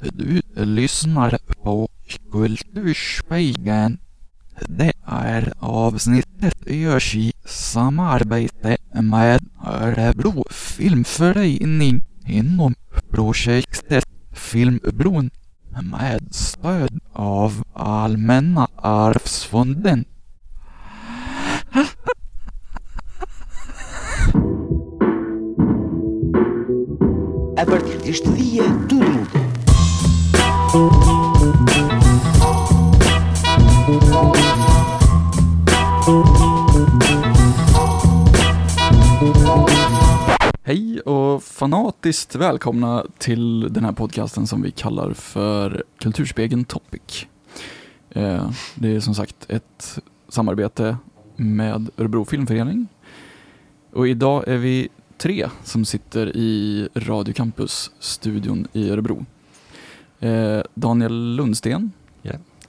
[0.00, 1.88] Du lyssnar på
[2.32, 3.98] Kulturspegeln.
[4.68, 12.74] Det här avsnittet görs i samarbete med Örebro Filmförening inom
[13.10, 15.30] projektet Filmbron
[15.82, 20.04] med stöd av Allmänna arvsfonden.
[27.58, 29.47] A partir deste dia, tudo mudou.
[30.78, 30.84] Hej
[41.00, 47.26] och fanatiskt välkomna till den här podcasten som vi kallar för Kulturspegeln Topic.
[48.10, 50.96] Eh, det är som sagt ett samarbete
[51.36, 52.86] med Örebro Filmförening.
[53.92, 59.26] Och idag är vi tre som sitter i Radio Campus-studion i Örebro.
[60.20, 61.92] Eh, Daniel Lundsten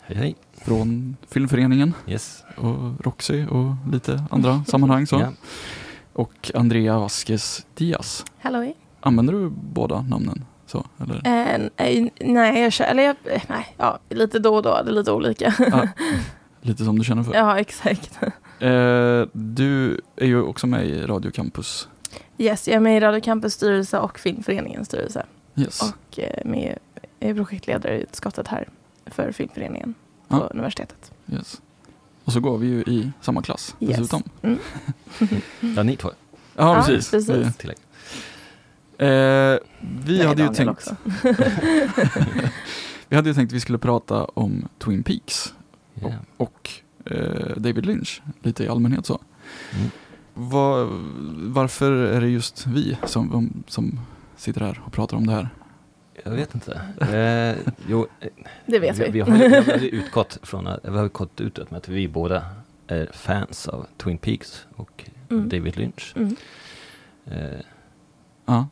[0.01, 0.35] Hej hej.
[0.65, 2.43] från Filmföreningen Yes.
[2.57, 5.07] och Roxy och lite andra sammanhang.
[5.07, 5.19] Så.
[5.19, 5.31] Ja.
[6.13, 8.25] Och Andrea Vasquez Diaz.
[8.39, 8.73] Hallå?
[8.99, 10.45] Använder du båda namnen?
[10.65, 11.15] Så, eller?
[11.15, 14.89] Eh, nej, nej, jag kör, eller jag, eh, nej, ja, lite då och då, det
[14.91, 15.53] är lite olika.
[15.71, 15.87] Ja,
[16.61, 17.33] lite som du känner för.
[17.33, 18.19] ja, exakt.
[18.59, 21.87] Eh, du är ju också med i Radio Campus.
[22.37, 25.25] Yes, jag är med i Radio Campus styrelse och Filmföreningens styrelse.
[25.55, 25.81] Yes.
[25.81, 26.77] Och eh, med,
[27.19, 28.69] är projektledare i utskottet här
[29.05, 29.93] för Filmföreningen
[30.27, 30.39] på Ja.
[30.53, 31.11] universitetet.
[31.31, 31.61] yes.
[32.23, 33.97] Och så går vi ju i samma klass Yes.
[33.97, 34.23] dessutom.
[34.41, 34.59] Mm.
[35.75, 36.09] Ja, ni två.
[36.55, 37.11] Ja, Ja, precis.
[37.11, 37.27] precis.
[37.27, 37.77] Det- Tillägg.
[38.97, 40.95] Eh, vi, Nej, hade ju Daniel tänkt, också.
[43.09, 45.53] vi hade ju tänkt att vi skulle prata om Twin Peaks
[45.93, 46.13] Ja.
[46.37, 46.69] och
[47.05, 49.21] eh, David Lynch lite i allmänhet så.
[49.75, 49.89] Mm.
[50.33, 50.87] Vad-
[51.53, 53.99] varför är det just vi som, som
[54.37, 55.49] sitter här och pratar om det här?
[56.23, 56.81] Jag vet inte.
[57.01, 58.07] Eh, jo,
[58.65, 59.03] Det vet vi.
[59.05, 59.11] vi.
[59.11, 62.07] Vi har, ju- vi har utgått från att, vi har gått ut med att vi
[62.07, 62.43] båda
[62.87, 65.49] är fans av Twin Peaks och Mm.
[65.49, 66.13] David Lynch.
[66.15, 66.35] Mm.
[67.25, 67.59] Eh,
[68.45, 68.67] Ja,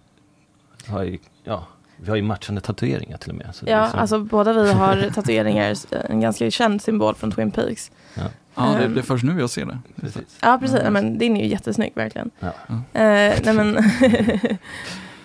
[0.87, 3.47] har ju, ja, vi har ju matchande tatueringar till och med.
[3.65, 5.75] Ja, så- alltså båda vi har tatueringar,
[6.09, 7.91] en ganska känd symbol från Twin Peaks.
[8.15, 8.23] ja,
[8.55, 8.93] ja det, Ehm.
[8.93, 9.79] det är först nu jag ser det.
[9.95, 10.37] precis.
[10.41, 10.79] Ja, precis.
[10.83, 12.31] Ja, men din är ju jättesnygg verkligen.
[12.39, 12.47] Ja.
[12.93, 13.77] Eh, nej men,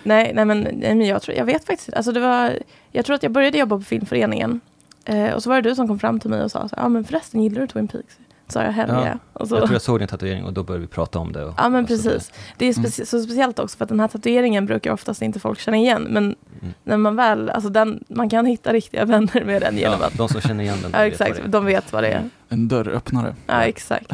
[0.03, 2.53] nej, nej men, nej, men jag, tror, jag vet faktiskt alltså det var,
[2.91, 4.59] Jag tror att jag började jobba på filmföreningen.
[5.05, 7.03] Eh, och så var det du som kom fram till mig och sa, ja men
[7.03, 8.17] förresten gillar du Twin Peaks?
[8.47, 9.17] Så sa jag hell Ja.
[9.33, 11.45] Och så, Jag tror jag såg din tatuering och då började vi prata om det.
[11.45, 12.31] Och, ja men precis.
[12.57, 12.83] Det är Mm.
[12.85, 16.07] specie- så speciellt också för att den här tatueringen brukar oftast inte folk känna igen.
[16.09, 16.23] Men
[16.61, 16.73] Mm.
[16.83, 20.17] när man väl, alltså den, man kan hitta riktiga vänner med den genom Ja, att,
[20.17, 20.91] de som känner igen den.
[20.93, 22.29] ja exakt, de vet vad det är.
[22.49, 23.35] En dörröppnare.
[23.47, 24.11] Ja exakt.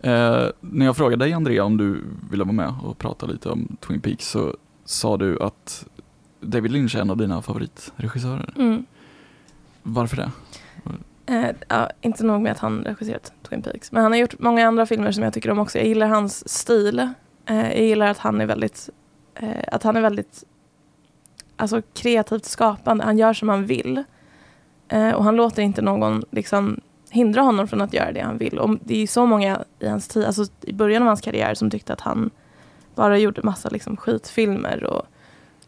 [0.00, 3.76] Eh, när jag frågade dig Andrea om du ville vara med och prata lite om
[3.80, 5.86] Twin Peaks så sa du att
[6.40, 8.54] David Lynch är en av dina favoritregissörer.
[8.56, 8.86] Mm.
[9.82, 10.30] Varför det?
[11.26, 13.92] Eh, ja, inte nog med att han regisserat Twin Peaks.
[13.92, 15.78] Men han har gjort många andra filmer som jag tycker om också.
[15.78, 16.98] Jag gillar hans stil.
[17.46, 18.90] Eh, jag gillar att han är väldigt,
[19.34, 20.44] eh, att han är väldigt
[21.56, 23.04] alltså, kreativt skapande.
[23.04, 24.04] Han gör som han vill.
[24.88, 26.80] Eh, och han låter inte någon liksom,
[27.16, 28.58] hindra honom från att göra det han vill.
[28.58, 31.70] Och det är så många i hans tid, alltså i början av hans karriär som
[31.70, 32.30] tyckte att han
[32.94, 35.06] bara gjorde massa liksom, skitfilmer och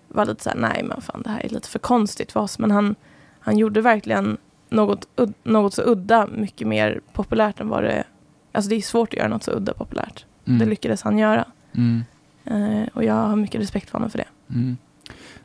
[0.08, 2.58] var lite såhär, nej men fan det här är lite för konstigt för oss.
[2.58, 2.94] Men han,
[3.40, 4.36] han gjorde verkligen
[4.68, 5.08] något,
[5.42, 8.04] något så udda mycket mer populärt än vad det...
[8.52, 10.26] Alltså det är svårt att göra något så udda populärt.
[10.44, 10.58] Mm.
[10.58, 11.44] Det lyckades han göra.
[11.72, 12.04] Mm.
[12.44, 14.54] Eh, och jag har mycket respekt för honom för det.
[14.54, 14.76] Mm.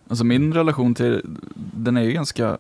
[0.08, 1.22] Alltså min relation till
[1.56, 2.58] den är ju ganska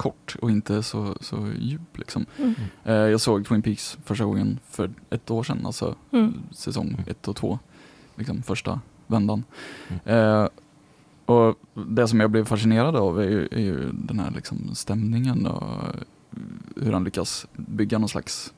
[0.00, 2.26] kort och inte så, så djup liksom.
[2.38, 2.54] Mm.
[2.84, 6.34] Eh, jag såg Twin Peaks första gången för ett år sedan, alltså Mm.
[6.52, 7.58] säsong ett och två,
[8.16, 9.44] liksom första vändan.
[9.88, 10.00] Mm.
[10.18, 10.48] Eh,
[11.26, 11.58] och
[11.88, 15.64] det som jag blev fascinerad av är ju, är ju den här liksom stämningen och
[16.76, 18.52] hur han lyckas bygga någon slags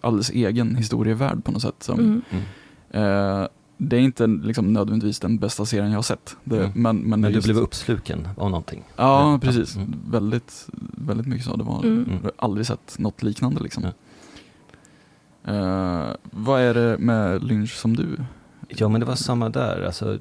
[0.00, 1.82] alldeles egen historievärld på något sätt.
[1.82, 2.22] Som, Mm.
[2.30, 3.40] Mm.
[3.42, 3.48] eh,
[3.82, 6.36] det är inte liksom nödvändigtvis den bästa serien jag har sett.
[6.44, 6.70] Det, Mm.
[6.74, 8.84] men, men, Men det du just- blev uppsluken av någonting.
[8.96, 9.38] Ja, Ja.
[9.42, 9.76] precis.
[9.76, 9.94] Mm.
[10.10, 11.56] Väldigt, väldigt mycket så.
[11.56, 12.10] Det var, Mm.
[12.12, 13.84] jag har aldrig sett något liknande liksom.
[13.84, 13.90] Ja.
[15.44, 18.16] Eh, vad är det med Lynch som du?
[18.68, 19.82] Ja, men det var samma där.
[19.86, 20.18] Alltså,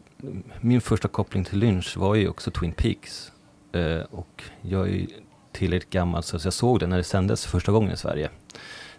[0.61, 3.31] min första koppling till Lynch var ju också Twin Peaks.
[3.71, 5.07] Eh, och jag är ju
[5.51, 8.29] tillräckligt gammal så jag såg det när det sändes första gången i Sverige,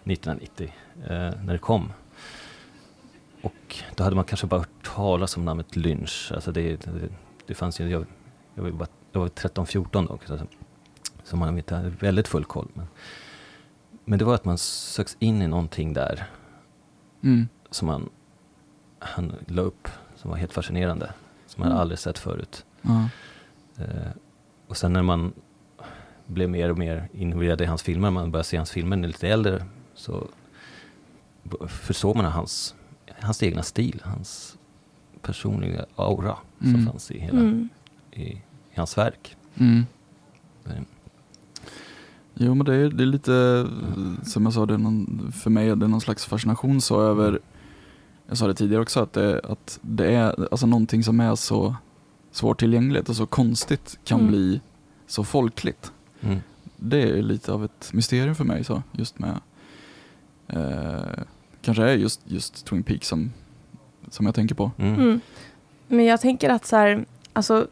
[0.03, 1.09] 1990, eh,
[1.43, 1.91] när det kom.
[3.43, 6.31] Och då hade man kanske bara hört talas om namnet Lynch.
[6.35, 7.09] Alltså det, det,
[7.47, 8.05] det fanns ju, jag,
[8.55, 10.39] jag var, var 13-14 då, så,
[11.23, 12.67] så man inte hade väldigt full koll.
[12.73, 12.87] Men,
[14.05, 16.27] men det var att man söks in i någonting där
[17.23, 17.47] Mm.
[17.69, 18.09] som han,
[18.99, 21.13] han la upp, som var helt fascinerande.
[21.47, 21.81] Som jag Mm.
[21.81, 22.65] aldrig sett förut.
[23.77, 24.11] Eh,
[24.67, 25.33] och sen när man
[26.25, 29.27] blev mer och mer involverad i hans filmer, man började se hans filmer när lite
[29.27, 30.27] äldre, så
[31.67, 32.75] försåg man hans,
[33.21, 34.57] hans egna stil, hans
[35.21, 36.85] personliga aura som Mm.
[36.85, 37.69] fanns i hela Mm.
[38.11, 38.41] i, i
[38.75, 39.35] hans verk.
[39.55, 39.85] Mm.
[42.33, 43.67] Jo men det är, det är lite,
[44.23, 47.39] som jag sa, det är någon, för mig är det någon slags fascination så över,
[48.27, 51.75] jag sa det tidigare också, att det, att det är alltså någonting som är så
[52.31, 54.31] svårtillgängligt och så konstigt kan Mm.
[54.31, 54.61] bli
[55.07, 55.91] så folkligt.
[56.21, 56.39] Mm.
[56.77, 59.39] Det är lite av ett mysterium för mig så, just med,
[60.47, 61.23] eh,
[61.61, 63.31] kanske är just, just Twin Peaks som,
[64.09, 64.71] som jag tänker på.
[64.77, 64.93] Mm.
[64.95, 65.21] Mm.
[65.87, 67.67] Men jag tänker att så här, alltså,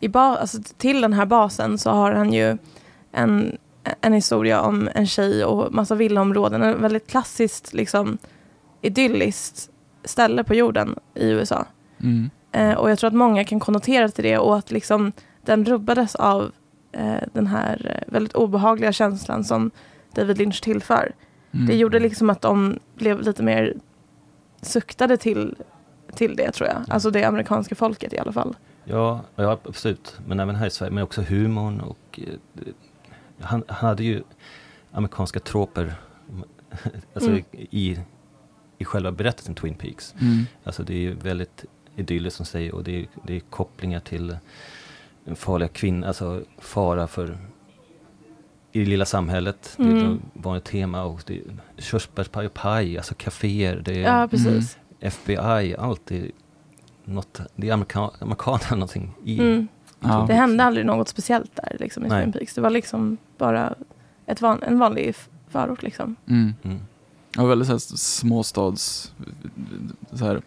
[0.00, 2.58] i ba- alltså, till den här basen så har han ju
[3.12, 3.56] en,
[4.00, 6.62] en historia om en tjej och massa villaområden.
[6.62, 8.18] En väldigt klassiskt, liksom,
[8.80, 9.70] idylliskt
[10.04, 11.66] ställe på jorden i USA.
[12.00, 12.30] Mm.
[12.52, 15.12] Eh, och jag tror att många kan konnotera till det och att liksom,
[15.44, 16.52] den rubbades av
[16.92, 19.70] eh, den här eh, väldigt obehagliga känslan som
[20.14, 21.12] David Lynch tillför.
[21.54, 21.66] Mm.
[21.66, 23.74] Det gjorde liksom att de blev lite mer
[24.62, 25.56] suktade till,
[26.14, 26.76] till det tror jag.
[26.88, 28.56] Alltså det amerikanska folket i alla fall.
[28.84, 30.18] Ja, ja, absolut.
[30.26, 32.34] Men även här i Sverige, men också humorn och eh,
[33.40, 34.22] han, han hade ju
[34.92, 35.94] amerikanska troper
[37.14, 37.44] alltså Mm.
[37.52, 37.98] i,
[38.78, 40.14] i själva berättelsen Twin Peaks.
[40.20, 40.44] Mm.
[40.64, 41.64] Alltså det är väldigt
[41.96, 44.36] idylliskt som säger och det är, det är kopplingar till
[45.34, 47.38] farliga kvinnan, alltså fara för
[48.76, 49.74] i det lilla samhället.
[49.76, 50.14] Det är Mm.
[50.14, 51.42] ett vanligt tema och det är
[51.78, 54.78] körsbärspaj och paj, alltså kaféer, det är Ja, precis.
[55.00, 56.30] FBI, allt är
[57.04, 59.38] något, det är amerika, amerikanerna någonting i.
[59.40, 59.68] Mm.
[60.00, 60.24] Ja.
[60.28, 62.22] Det hände aldrig något speciellt där liksom, i Nej.
[62.22, 62.54] Twin Peaks.
[62.54, 63.74] Det var liksom bara
[64.26, 65.14] ett van, en vanlig
[65.48, 65.82] förort.
[65.82, 66.16] Liksom.
[66.28, 66.54] Mm.
[66.62, 66.78] Mm.
[67.36, 69.12] Ja, väldigt så här småstads,
[70.12, 70.42] så här,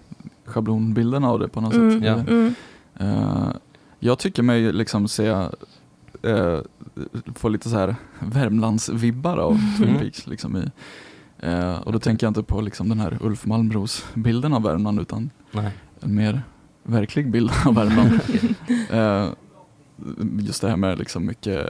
[0.45, 1.91] schablonbilden av det på något Mm.
[1.91, 2.03] sätt.
[2.07, 2.13] Ja.
[2.33, 2.55] Mm.
[2.99, 3.49] Eh,
[3.99, 5.35] jag tycker mig liksom se,
[6.25, 6.59] uh,
[7.35, 9.99] få lite så här Värmlandsvibbar av Twin Mm.
[10.01, 10.27] Peaks.
[10.27, 10.63] Liksom i,
[11.39, 14.99] eh, och då tänker jag inte på liksom den här Ulf Malmros bilden av Värmland
[14.99, 15.71] utan Nej.
[15.99, 16.41] en mer
[16.83, 18.19] verklig bild av Värmland.
[18.91, 19.29] Eh,
[20.39, 21.67] just det här med liksom mycket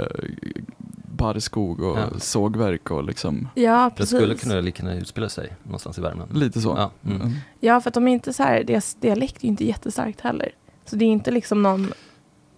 [1.17, 2.19] barrskog och Ja.
[2.19, 4.17] sågverk och liksom Ja, Det precis.
[4.17, 6.37] skulle kunna lika gärna utspela sig någonstans i Värmland.
[6.37, 6.73] lite så.
[6.77, 7.21] Ja, mm.
[7.21, 7.33] Mm.
[7.59, 10.51] Ja, för att de är inte så här, deras dialekt är ju inte jättestarkt heller.
[10.85, 11.93] Så det är inte liksom någon,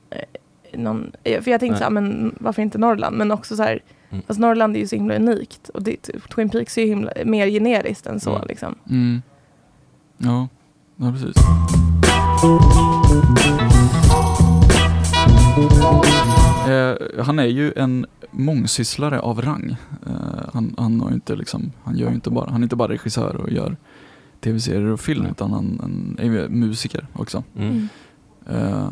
[0.09, 0.19] eh,
[0.73, 1.77] någon eh, för jag tänkte Nej.
[1.77, 3.17] så här, men varför inte Norrland?
[3.17, 3.79] Men också så här,
[4.11, 4.23] Mm.
[4.27, 5.69] fast Norrland är ju så himla unikt.
[5.69, 8.47] Och det, Twin Peaks är ju himla, mer generiskt än så Mm.
[8.47, 8.75] liksom.
[8.89, 9.21] Mm.
[10.17, 10.47] Ja,
[10.95, 11.35] ja precis.
[16.69, 19.75] Eh, han är ju en mångsysslare av rang.
[20.05, 23.35] Eh, han, han, har inte liksom, han, gör inte bara, han är inte bara regissör
[23.35, 23.77] och gör
[24.41, 27.43] tv-serier och film utan han, han är musiker också.
[27.57, 27.87] Mm.
[28.49, 28.91] Eh,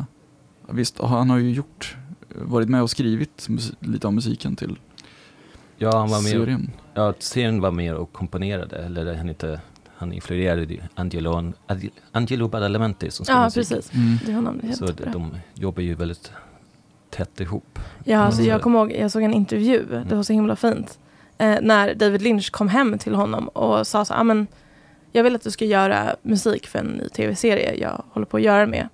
[0.68, 1.96] visst, han har ju gjort,
[2.28, 3.48] varit med och skrivit
[3.80, 4.78] lite av musiken till
[5.76, 6.70] Ja, han var med, serien.
[6.94, 9.60] ja, serien var mer och komponerade, eller han inte,
[9.96, 11.52] han influerade Angelo,
[12.12, 13.76] Angelo Badalamenti som skrev Ja, musiken.
[13.76, 13.94] precis.
[13.94, 14.18] Mm.
[14.26, 15.12] Det namnet helt Så bra.
[15.12, 16.32] de jobbar ju väldigt
[17.10, 17.78] tätt ihop.
[18.04, 18.50] Ja, alltså Mm.
[18.52, 20.98] jag kommer ihåg, jag såg en intervju, det var så himla fint.
[21.38, 24.46] Eh, när David Lynch kom hem till honom och sa så här, "Ah, men
[25.12, 28.42] jag vill att du ska göra musik för en ny tv-serie jag håller på att
[28.42, 28.86] göra med, eh,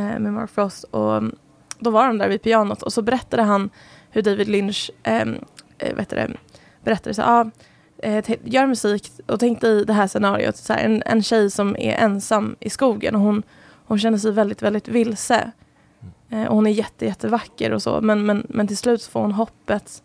[0.00, 0.84] med Mark Frost.
[0.84, 1.36] Och mm,
[1.78, 3.70] då var de där vid pianot och så berättade han
[4.10, 5.38] hur David Lynch ehm,
[5.78, 6.30] eh, vet det,
[6.84, 7.50] berättade så ah,
[7.98, 11.76] eh, gör musik och tänk dig det här scenariot, så här, en, en tjej som
[11.76, 13.42] är ensam i skogen och hon,
[13.86, 15.50] hon känner sig väldigt, väldigt vilse.
[16.30, 19.20] Eh, och hon är jätte, jättevacker och så, men, men, men till slut så får
[19.20, 20.02] hon hoppet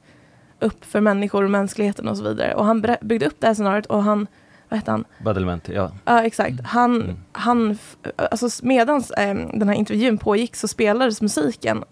[0.60, 2.54] upp för människor och mänskligheten och så vidare.
[2.54, 4.28] Och han byggde upp det här scenariot och han,
[4.70, 5.06] vad hette han?
[5.24, 5.92] Badalamenti, ja.
[6.06, 6.56] Ja, exakt.
[6.64, 7.18] Han, Mm.
[7.32, 7.78] han
[8.16, 9.04] alltså medan
[9.54, 11.84] den här intervjun pågick så spelades musiken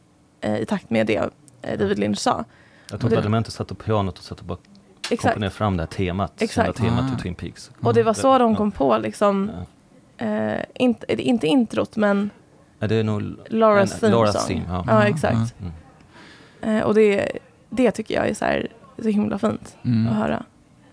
[0.41, 1.29] eh, i takt med det
[1.62, 2.43] eh, David Lynch sa.
[2.91, 4.57] Jag tror Badalamenti satt på pianot och satt och bara
[5.10, 5.22] Exakt.
[5.22, 6.77] komponerade fram det här temat, Exakt.
[6.77, 7.15] kända temat Ah.
[7.15, 7.72] till Twin Peaks.
[7.81, 9.51] Och det var så de kom på liksom,
[10.17, 10.25] Ja.
[10.25, 12.29] eh, inte, inte introt men
[12.79, 14.48] Ja, det är nog Laura's en- theme Laura's song.
[14.48, 14.84] theme, ja.
[14.88, 15.55] Ja, exakt.
[15.62, 15.72] Mm.
[16.77, 17.31] Eh, och det,
[17.69, 18.67] det tycker jag är så, här,
[19.01, 20.07] så himla fint Mm.
[20.07, 20.43] att höra.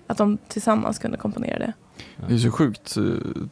[0.07, 1.73] Att de tillsammans kunde komponera det.
[2.29, 3.03] Det är så sjukt eh,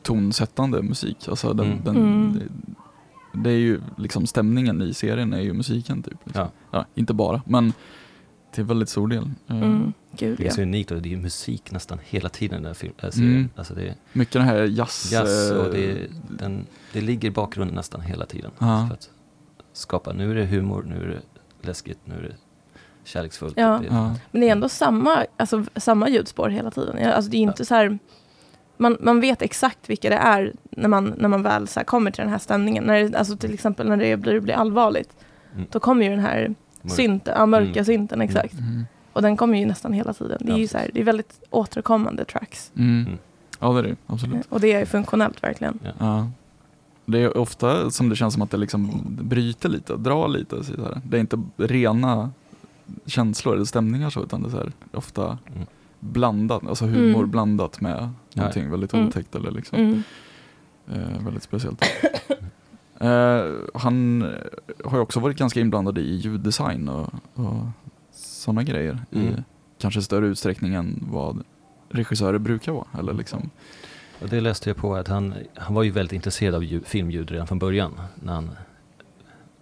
[0.02, 1.28] tonsättande musik.
[1.28, 1.84] Alltså den, Mm.
[1.84, 2.40] den, Mm.
[3.34, 6.18] Det är ju liksom stämningen i serien är ju musiken typ.
[6.24, 6.42] Liksom.
[6.70, 6.78] Ja.
[6.78, 7.72] Ja, inte bara, men
[8.52, 9.30] till väldigt stor del.
[9.48, 9.92] Eh, Mm.
[10.16, 10.52] Gud Det är ja.
[10.52, 13.32] så unikt och det är musik nästan hela tiden i den här film, äh, serien.
[13.36, 13.48] Mm.
[13.56, 15.12] Alltså det är Mycket den här jazz...
[15.12, 18.50] jazz och det, eh, den, det ligger i bakgrunden nästan hela tiden.
[18.58, 18.86] Ja.
[18.88, 19.10] För att
[19.72, 21.20] skapa, nu är det humor, nu är det
[21.68, 22.34] läskigt, nu är det
[23.04, 23.54] kärleksfullt.
[23.56, 23.78] Ja.
[23.82, 24.14] Det, ja.
[24.30, 26.96] Men det är ändå samma, alltså, samma ljudspår hela tiden.
[27.00, 27.98] Ja, Alltså, det är inte så här,
[28.76, 32.10] man, man vet exakt vilka det är när man, när man väl så här kommer
[32.10, 32.84] till den här stämningen.
[32.84, 35.10] När det, alltså, till exempel när det blir, blir allvarligt.
[35.54, 35.66] Mm.
[35.70, 36.92] då kommer ju den här Mörk.
[36.94, 37.84] synten, ja, mörka Mm.
[37.84, 38.54] synten exakt.
[38.54, 38.84] Mm.
[39.12, 40.38] Och den kommer ju nästan hela tiden.
[40.40, 42.72] Det är Ja, ju så här, det är väldigt återkommande tracks.
[42.76, 43.06] Mm.
[43.06, 43.18] Mm.
[43.60, 43.96] Ja, det är det.
[44.06, 44.46] Absolut.
[44.48, 45.78] Och det är funktionellt verkligen.
[45.98, 46.30] Ja.
[47.06, 50.64] Det är ofta som det känns som att det liksom bryter lite, drar lite.
[50.64, 51.00] Så här.
[51.04, 52.30] Det är inte rena
[53.06, 55.66] känslor eller stämningar så, utan det är så här, ofta Mm.
[56.00, 57.30] blandat, alltså humor Mm.
[57.30, 59.06] blandat med någonting väldigt Mm.
[59.08, 60.02] otäckt eller liksom Mm.
[60.92, 61.82] eh, väldigt speciellt.
[63.00, 63.44] eh,
[63.74, 64.22] han
[64.84, 67.56] har ju också varit ganska inblandad i ljuddesign och, och
[68.12, 69.42] sådana grejer i Mm.
[69.78, 71.42] kanske större utsträckning än vad
[71.88, 72.86] regissörer brukar vara.
[72.98, 73.50] Eller liksom.
[74.22, 77.30] Och det läste jag på att han, han var ju väldigt intresserad av ljud, filmljud
[77.30, 78.00] redan från början.
[78.14, 78.50] När han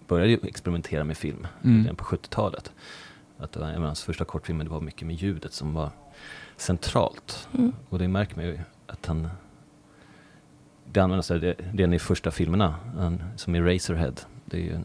[0.08, 1.82] började experimentera med film Mm.
[1.82, 2.72] redan på 70-talet.
[3.40, 5.90] Att det var, jag menar, hans första kortfilmer det var mycket med ljudet som var
[6.56, 7.48] centralt.
[7.58, 7.72] Mm.
[7.88, 9.28] Och det märker man ju att han
[10.92, 14.14] det används redan i första filmerna, han, som i Razorhead.
[14.44, 14.84] Det är ju, en-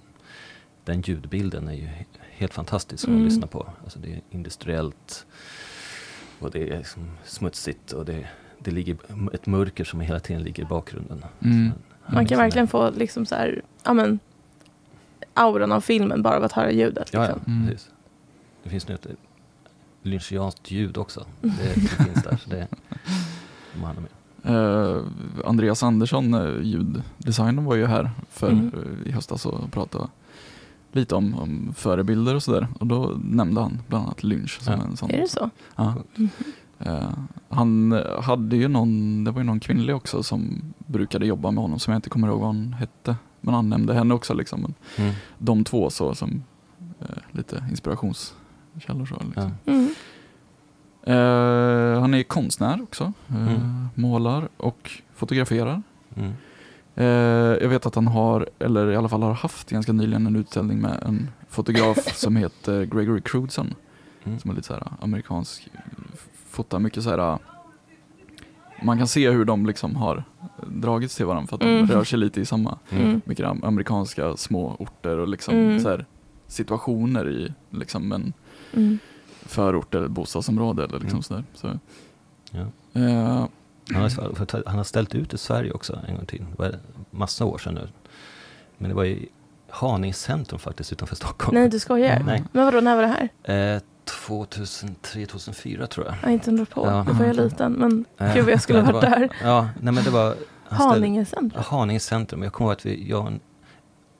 [0.84, 3.20] den ljudbilden är ju he- helt fantastisk Mm.
[3.20, 3.68] att lyssna på.
[3.84, 5.26] Alltså det är industriellt
[6.40, 8.28] och det är liksom smutsigt och det,
[8.60, 8.98] det ligger
[9.34, 11.26] ett mörker som hela tiden ligger i bakgrunden.
[11.44, 11.64] Mm.
[11.66, 11.74] Man
[12.06, 14.20] liksom kan är- verkligen få liksom så här, ja men,
[15.34, 17.10] auran av filmen bara av att höra ljudet.
[17.14, 17.42] Ja, Liksom.
[17.46, 17.78] ja Mm.
[18.66, 19.08] Det finns nu ett
[20.02, 21.26] lynchianskt ljud också.
[21.42, 22.38] Det, det finns där.
[22.44, 22.68] Så det
[23.84, 24.10] han ha med.
[24.44, 25.02] Eh,
[25.46, 28.72] Andreas Andersson, eh, ljuddesignern, var ju här för, Mm.
[29.04, 30.08] eh, i höstas och pratade
[30.92, 32.68] lite om, om förebilder och sådär.
[32.80, 34.80] Och då nämnde han bland annat Lynch som Ja.
[34.84, 35.12] en sån.
[35.12, 35.50] Är det så?
[35.76, 35.94] Ja.
[36.80, 37.10] Eh,
[37.50, 37.92] han
[38.22, 41.92] hade ju någon, det var ju någon kvinnlig också som brukade jobba med honom som
[41.92, 43.16] jag inte kommer ihåg vad hon hette.
[43.42, 44.62] Men han nämnde henne också liksom.
[44.62, 45.14] Men Mm.
[45.38, 46.44] de två så som
[47.02, 47.64] eh, lite
[48.76, 49.16] inspirationskällor så.
[49.26, 49.52] Liksom.
[49.66, 49.72] Ja.
[49.74, 49.90] Mm.
[51.04, 53.14] Eh, han är konstnär också.
[53.30, 53.88] Eh, Mm.
[53.96, 55.82] Målar och fotograferar.
[56.16, 56.32] Mm.
[56.96, 57.06] Eh,
[57.64, 60.80] jag vet att han har, eller i alla fall har haft ganska nyligen en utställning
[60.80, 63.74] med en fotograf som heter Gregory Crudson.
[64.24, 64.40] Mm.
[64.40, 65.68] Som är lite så här amerikansk,
[66.14, 67.38] f- fotar mycket så här.
[68.84, 70.24] Man kan se hur de liksom har
[70.68, 71.88] dragits till varandra för att de Mm.
[71.88, 73.22] rör sig lite i samma, Mm.
[73.26, 75.80] mycket am- amerikanska små orter och liksom Mm.
[75.80, 76.06] så här,
[76.48, 78.34] situationer i liksom en
[78.74, 79.00] Mm.
[79.46, 81.24] förort eller bostadsområde eller liksom Mm.
[81.24, 81.44] sådär.
[81.54, 81.80] Så,
[82.52, 82.60] Ja.
[83.02, 83.48] eh,
[83.94, 86.46] Han, har, han har ställt ut i Sverige också en gång till.
[86.52, 86.76] Det var
[87.12, 87.88] massa år sedan nu.
[88.78, 89.30] Men det var i
[89.70, 91.60] Haninge centrum faktiskt utanför Stockholm.
[91.60, 92.24] Nej, du skojar?
[92.26, 92.44] Nej.
[92.52, 93.76] Men vadå, när var det här?
[93.76, 96.16] Eh, 2003, 2004 tror jag.
[96.16, 96.86] Jag har inte undrat på.
[96.88, 97.06] Ja.
[97.08, 97.72] Då var jag liten.
[97.74, 99.30] Men Eh, gud vad jag skulle det varit var- där.
[99.44, 100.36] Ja, nej men det var...
[100.68, 101.52] Haninge centrum.
[101.56, 102.44] Ja, Haninge centrum.
[102.44, 103.40] Jag kommer ihåg att vi, jag en-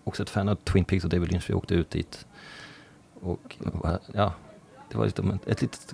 [0.04, 1.50] också ett fan av Twin Peaks och David Lynch.
[1.50, 2.26] Vi åkte ut dit.
[3.26, 3.58] Och
[4.14, 4.34] ja,
[4.92, 5.94] det var liksom ett, ett litet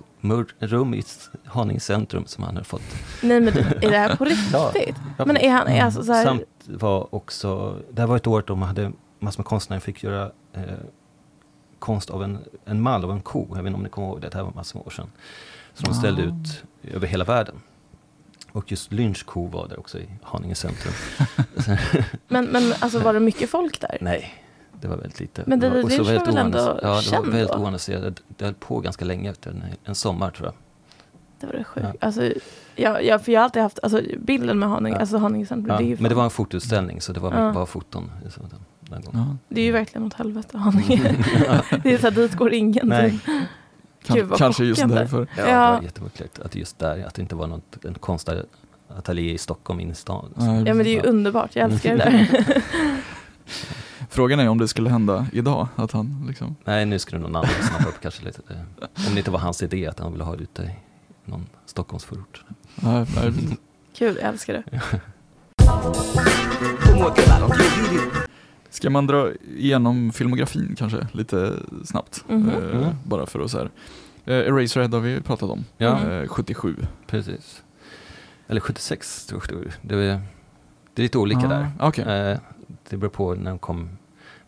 [0.58, 1.02] rum i
[1.44, 2.82] Haninge centrum som han hade fått.
[3.22, 4.24] Nej men är det här på
[4.74, 4.96] riktigt?
[5.18, 8.44] Men är han, är alltså så här, Samt var också, det här var ett år
[8.46, 10.62] då man hade massor med konstnärer fick göra eh,
[11.78, 13.46] konst av en, en mall av en ko.
[13.48, 15.10] Jag vet inte om ni kommer ihåg det, det här var massor med år sedan.
[15.74, 17.54] Som de ställde ut över hela världen.
[18.52, 20.94] Och just Lynch ko var där också i Haninge centrum.
[22.28, 23.98] men, men alltså var det mycket folk där?
[24.00, 24.41] Nej,
[24.82, 25.42] det var väldigt lite.
[25.46, 28.22] Men David också Lynch var väldigt väl ändå oannons- Ja, det känd var väldigt oannonserat.
[28.28, 30.54] Det höll på ganska länge efter en, en sommar tror jag.
[31.40, 31.86] Det var det sjukt.
[32.00, 32.06] Ja.
[32.06, 32.32] Alltså,
[32.76, 35.00] jag, jag, för jag har alltid haft, alltså bilden med Haninge, Ja.
[35.00, 37.52] alltså Haninge centrum, Ja, det men det var en fotoutställning så det var mycket Ja.
[37.52, 38.10] bara foton.
[38.30, 39.20] Så, den, den gången.
[39.28, 39.36] ja.
[39.48, 41.02] det är ju verkligen åt helvete Haninge.
[41.82, 42.88] det är så här, dit går ingen.
[42.88, 43.10] Nej.
[43.10, 43.20] typ.
[44.06, 45.26] Kan, Gud, kanske just därför.
[45.36, 45.66] Ja, Ja.
[45.70, 49.80] det var jättemärkligt att just där, att det inte var något, en konstateljé i Stockholm
[49.80, 50.34] inne i stan.
[50.36, 52.62] Ja men det är ju underbart, jag älskar det där.
[54.12, 56.56] Frågan är om det skulle hända idag, att han liksom...
[56.64, 58.40] Nej, nu skulle någon annan snappa upp kanske lite.
[58.80, 60.70] Om det inte var hans idé att han ville ha det ute i
[61.24, 62.44] någon Stockholmsförort.
[62.74, 63.32] Nej, nej.
[63.96, 64.80] Kul, jag älskar det.
[68.70, 72.24] Ska man dra igenom filmografin kanske lite snabbt?
[72.28, 72.48] Mhm.
[72.48, 72.94] Eh, Mm.
[73.04, 73.70] Bara för att så här.
[74.24, 75.64] Eh, Eraserhead har vi pratat om.
[75.78, 76.10] Ja.
[76.12, 76.76] Eh, 77.
[77.06, 77.62] Precis.
[78.48, 79.72] Eller 76 tror jag.
[79.82, 80.20] Det är,
[80.94, 81.70] det är lite olika Ah, där.
[81.80, 82.04] Okej.
[82.04, 82.38] Eh,
[82.90, 83.88] det beror på när den kom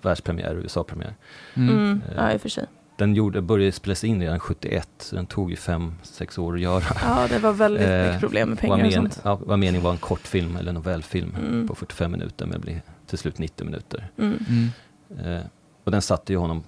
[0.05, 1.15] världspremiär och USA-premiär.
[1.55, 1.75] Mm.
[1.79, 2.03] Mm.
[2.09, 2.15] Eh.
[2.17, 2.67] Ja, i och för sig.
[2.97, 6.61] Den gjorde, började spelas in redan 71, så den tog ju fem, sex år att
[6.61, 6.83] göra.
[7.03, 9.21] Ja, det var väldigt Eh, mycket problem med pengar och men, sånt.
[9.25, 11.69] ja, vad meningen var en kortfilm eller novellfilm Mm.
[11.69, 14.09] på 45 minuter, men det blev till slut 90 minuter.
[14.19, 14.39] Mm.
[14.49, 15.27] Mm.
[15.37, 15.43] Eh,
[15.85, 16.65] och den satte ju honom,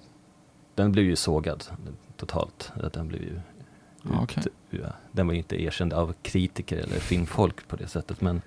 [0.75, 1.63] den blev ju sågad
[2.17, 2.71] totalt.
[2.83, 3.39] Att Den, blev ju,
[4.21, 4.43] okej.
[4.69, 4.79] ja,
[5.11, 8.41] den var ju inte erkänd av kritiker eller filmfolk på det sättet, men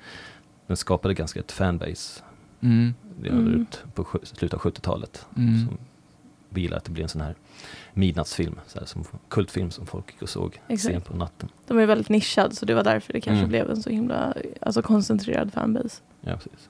[0.67, 2.23] den skapade ganska ett fanbase
[3.29, 3.39] Mm.
[3.39, 3.61] redan Mm.
[3.63, 5.27] ut på slutet av 70-talet.
[5.37, 5.67] Mm.
[5.67, 5.79] Som
[6.49, 7.35] vilar att det blir en sån här
[7.93, 10.93] midnattsfilm, så här, som kultfilm som folk gick och såg Exakt.
[10.95, 11.49] sent på natten.
[11.67, 13.49] De är väldigt nischad så det var därför det kanske Mm.
[13.49, 16.03] blev en så himla alltså, koncentrerad fanbase.
[16.21, 16.69] Ja, precis.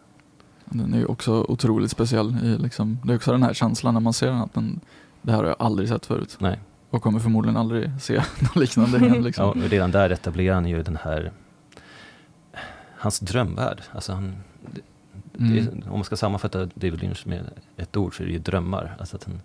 [0.65, 2.37] Den är ju också otroligt speciell.
[2.45, 4.81] I liksom, det är också den här känslan när man ser den att den,
[5.23, 6.37] det här har jag aldrig sett förut.
[6.41, 6.61] Nej.
[6.91, 9.23] Och kommer förmodligen aldrig se något liknande igen.
[9.25, 9.45] Liksom.
[9.45, 11.33] Ja, och redan där etablerar han ju den här,
[12.99, 13.83] hans drömvärld.
[13.93, 14.37] Alltså han,
[14.75, 14.81] det, det,
[15.41, 15.59] Mm.
[15.59, 18.97] är- om man ska sammanfatta David Lynch med ett ord så är det ju drömmar.
[18.99, 19.41] Alltså att han,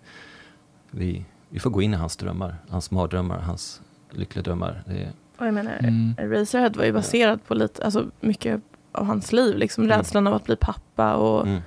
[0.90, 4.82] vi, vi får gå in i hans drömmar, hans mardrömmar, hans lyckliga drömmar.
[4.86, 6.14] Det är, Och jag menar, Mm.
[6.18, 8.60] Eraserhead var ju baserad på lite, alltså mycket
[8.92, 9.56] av hans liv.
[9.56, 9.96] Liksom Mm.
[9.98, 11.60] rädslan av att bli pappa och, mm,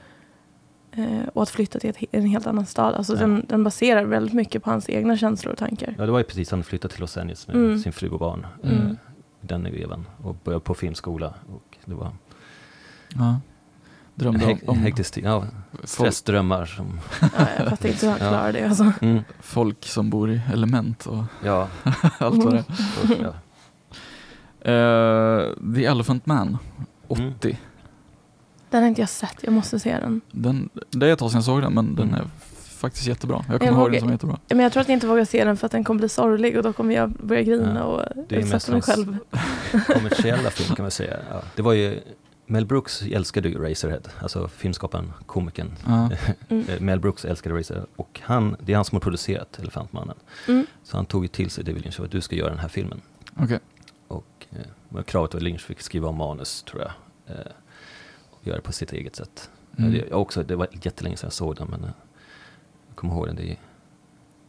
[0.91, 2.93] eh, och att flytta till ett, en helt annan stad.
[2.95, 3.19] Alltså Ja.
[3.19, 5.95] den, den baserar väldigt mycket på hans egna känslor och tankar.
[5.97, 7.79] ja, det var ju precis han flyttade till Los Angeles med Mm.
[7.79, 8.47] sin fru och barn.
[8.63, 8.75] Mm.
[8.87, 8.91] Eh,
[9.41, 11.33] den vevan och började på filmskola.
[11.53, 12.11] Och det var
[13.15, 13.39] Ja.
[14.19, 15.23] Drömde om, hek- om hektisk tid.
[15.25, 16.99] Ja, folk, stressdrömmar som...
[17.21, 18.63] Ja, jag fattar inte hur han klarar det.
[18.67, 18.91] Alltså.
[19.01, 21.67] Mm, folk som bor i element och ja,
[22.17, 22.59] allt vad det
[23.03, 23.33] och, ja.
[24.61, 25.39] är.
[25.39, 26.57] Eh, The Elephant Man,
[27.17, 27.33] Mm.
[27.39, 27.59] 80.
[28.69, 30.21] Den har inte jag sett, jag måste se den.
[30.31, 32.19] Den, det är ett tag sedan jag såg den men den Mm.
[32.21, 32.27] är
[32.77, 33.45] faktiskt jättebra.
[33.49, 34.37] Jag kommer Jag ihåg den som jättebra.
[34.47, 36.57] Men jag tror att jag inte vågar se den för att den kommer bli sorglig
[36.57, 39.17] och då kommer jag börja grina Ja, och det är utsätta mest mig själv.
[39.87, 41.17] kommersiella film kan man säga.
[41.31, 41.99] Ja, det var ju,
[42.51, 45.75] Mel Brooks älskade ju Razorhead, alltså filmskaparen, komikern.
[45.87, 46.09] Ja.
[46.49, 46.65] Mm.
[46.69, 50.15] Eh, Mel Brooks älskade Razorhead och han, det är han som har producerat Elefantmannen.
[50.47, 50.65] Mm.
[50.83, 53.01] Så han tog ju till sig David Lynch att du ska göra den här filmen.
[53.39, 53.59] Okej.
[54.07, 56.91] Och eh, kravet var att Lynch fick skriva om manus tror jag.
[57.35, 57.45] Eh,
[58.29, 59.49] och göra det på sitt eget sätt.
[59.77, 59.91] Mm.
[59.91, 61.89] Det, jag också, det var jättelänge sedan jag såg den men eh,
[62.87, 63.35] jag kommer ihåg den.
[63.35, 63.57] Det är,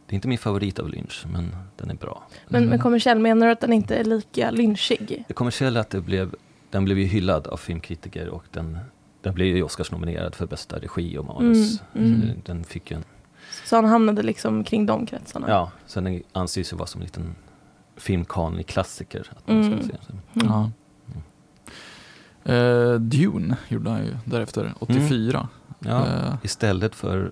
[0.05, 2.23] det är inte min favorit av Lynch men den är bra.
[2.47, 2.69] Men, Mm.
[2.69, 5.23] men kommersiell, menar du att den inte är lika lynchig?
[5.27, 6.35] Det kommersiella att det blev,
[6.71, 8.77] den blev ju hyllad av filmkritiker och den,
[9.21, 11.81] den blev ju Oscars-nominerad för bästa regi och manus.
[11.95, 12.41] Mm, mm.
[12.45, 13.03] Den fick ju en,
[13.65, 15.49] Så han hamnade liksom kring de kretsarna?
[15.49, 17.35] ja, så den anses ju vara som en liten
[17.97, 19.27] filmkanig klassiker.
[19.37, 19.73] Att man Mm.
[19.73, 19.89] Mm.
[20.33, 20.71] Ja.
[22.43, 25.47] Eh, Dune gjorde han ju därefter, 84.
[25.79, 27.31] ja, Eh, istället för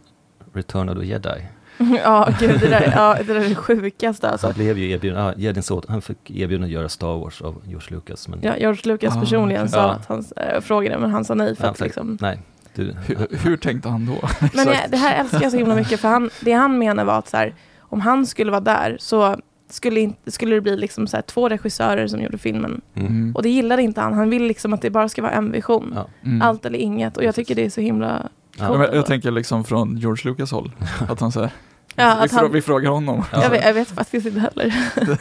[0.54, 1.46] Return of the Jedi.
[2.04, 4.48] ja, gud, det där, ja, det där är det sjukaste alltså.
[4.48, 7.62] Han blev ju erbjuden, ja, Jedin Sot, han fick erbjuden att göra Star Wars av
[7.68, 8.28] George Lucas.
[8.28, 9.90] Men Ja, George Lucas Ah, personligen sa ja.
[9.92, 12.18] att han äh, frågade men han sa nej för han att fick- liksom.
[12.22, 12.40] nej,
[12.76, 14.28] du, hur, hur tänkte han då?
[14.54, 17.20] Men jag, det här älskar jag så himla mycket för han, det han menar var
[17.20, 19.36] att så här, om han skulle vara där så
[19.70, 22.82] skulle, inte, skulle det bli liksom så här, två regissörer som gjorde filmen.
[22.96, 23.08] mm.
[23.08, 23.36] Mm.
[23.36, 24.14] Och det gillade inte han.
[24.14, 25.92] Han vill liksom att det bara ska vara en vision.
[25.96, 26.08] Ja.
[26.26, 26.42] Mm.
[26.42, 27.18] Allt eller inget.
[27.18, 28.30] Och jag tycker det är så himla...
[28.60, 30.72] Ja, men jag tänker liksom från George Lucas håll.
[31.10, 31.50] Att han säger,
[31.96, 33.24] Ja, vi, att frå- han, vi frågar honom.
[33.32, 33.44] Ja.
[33.44, 34.76] jag, vet, jag vet faktiskt inte heller.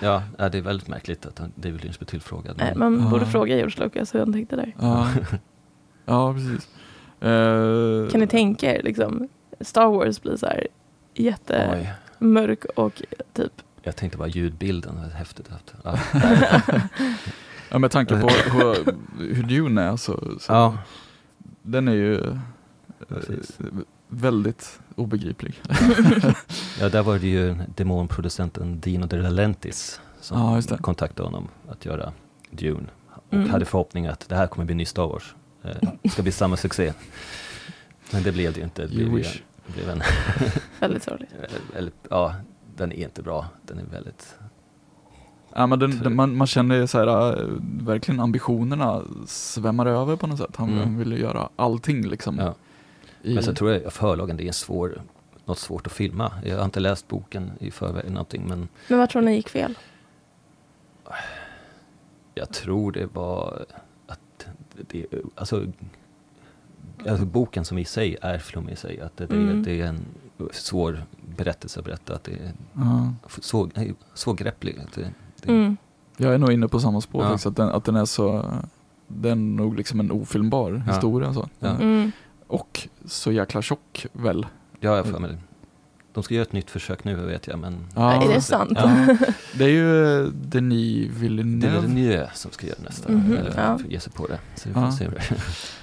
[0.00, 2.56] Ja, det är väldigt märkligt att han- David Lynch blev tillfrågad.
[2.56, 3.30] Men- man borde Ja.
[3.30, 4.74] fråga George Lucas hur han tänkte där.
[4.80, 5.08] Ja,
[6.04, 6.68] ja precis.
[7.20, 9.28] Eh, Kan ni tänka er liksom,
[9.60, 10.66] Star Wars blir så här
[11.14, 13.02] jättemörk och
[13.32, 13.52] typ...
[13.82, 15.48] jag tänkte bara ljudbilden, häftigt.
[15.48, 15.74] Haft.
[15.84, 15.98] Ja.
[17.70, 18.94] Ja, med tanke på hur,
[19.34, 20.78] hur Dune är så, så ja,
[21.66, 22.36] den är ju eh,
[23.08, 23.58] Precis.
[24.08, 25.54] väldigt obegriplig.
[26.80, 30.78] ja, där var det ju demonproducenten Dino De Laurentiis som Ja, just det.
[30.78, 32.12] kontaktade honom att göra
[32.50, 32.86] Dune.
[33.10, 33.50] Och Mm.
[33.50, 35.34] hade förhoppning att det här kommer bli ny Star Wars.
[35.62, 36.92] Eh, Det ska bli samma succé.
[38.10, 38.86] Men det blev det ju inte.
[38.86, 39.30] Det You blev, ju
[39.66, 40.02] det blev en
[40.80, 41.30] Väldigt sorgligt.
[41.76, 42.34] eller, ja,
[42.76, 43.46] den är inte bra.
[43.62, 44.34] Den är väldigt...
[45.56, 47.48] Ja, men den, den, man, man känner ju så här, eh,
[47.82, 50.56] verkligen ambitionerna svämmar över på något sätt.
[50.56, 50.98] Han, Mm.
[50.98, 52.38] ville göra allting liksom.
[52.38, 52.54] Ja.
[53.22, 55.02] i, Men så tror jag att förlagen, det är en svår,
[55.44, 56.32] något svårt att filma.
[56.44, 59.78] Jag har inte läst boken i förväg någonting, men Men vad tror ni gick fel?
[62.34, 63.64] jag tror det var
[64.06, 64.46] att
[64.90, 65.66] det, alltså,
[67.08, 69.00] alltså boken som i sig är flummig i sig.
[69.00, 69.62] Att det, det, Mm.
[69.62, 70.04] det är en
[70.52, 71.02] svår
[71.36, 72.14] berättelse att berätta.
[72.14, 72.52] Att det är
[73.40, 74.78] så, nej, svårgrepplig.
[74.78, 75.10] Att det,
[75.46, 75.76] det, Mm.
[76.16, 77.28] Jag är nog inne på samma spår Ja.
[77.28, 78.44] faktiskt, att den, att den är så,
[79.08, 80.92] det är nog liksom en ofilmbar Ja.
[80.92, 81.34] historia.
[81.34, 81.48] Så.
[81.58, 81.68] Ja.
[81.68, 82.12] Mm.
[82.46, 84.46] Och så jäkla tjock väl.
[84.80, 85.38] Ja, jag får med det.
[86.12, 88.72] De ska göra ett nytt försök nu vet jag, men är det sant?
[88.76, 89.06] Ja.
[89.58, 91.88] Det är ju eh, Denis det är Villeneuve.
[91.88, 93.12] Nye som ska göra nästa.
[93.12, 93.78] Mhm, Eller ja.
[93.88, 94.38] ge sig på det.
[94.54, 94.92] Så vi får Ja.
[94.92, 95.22] se det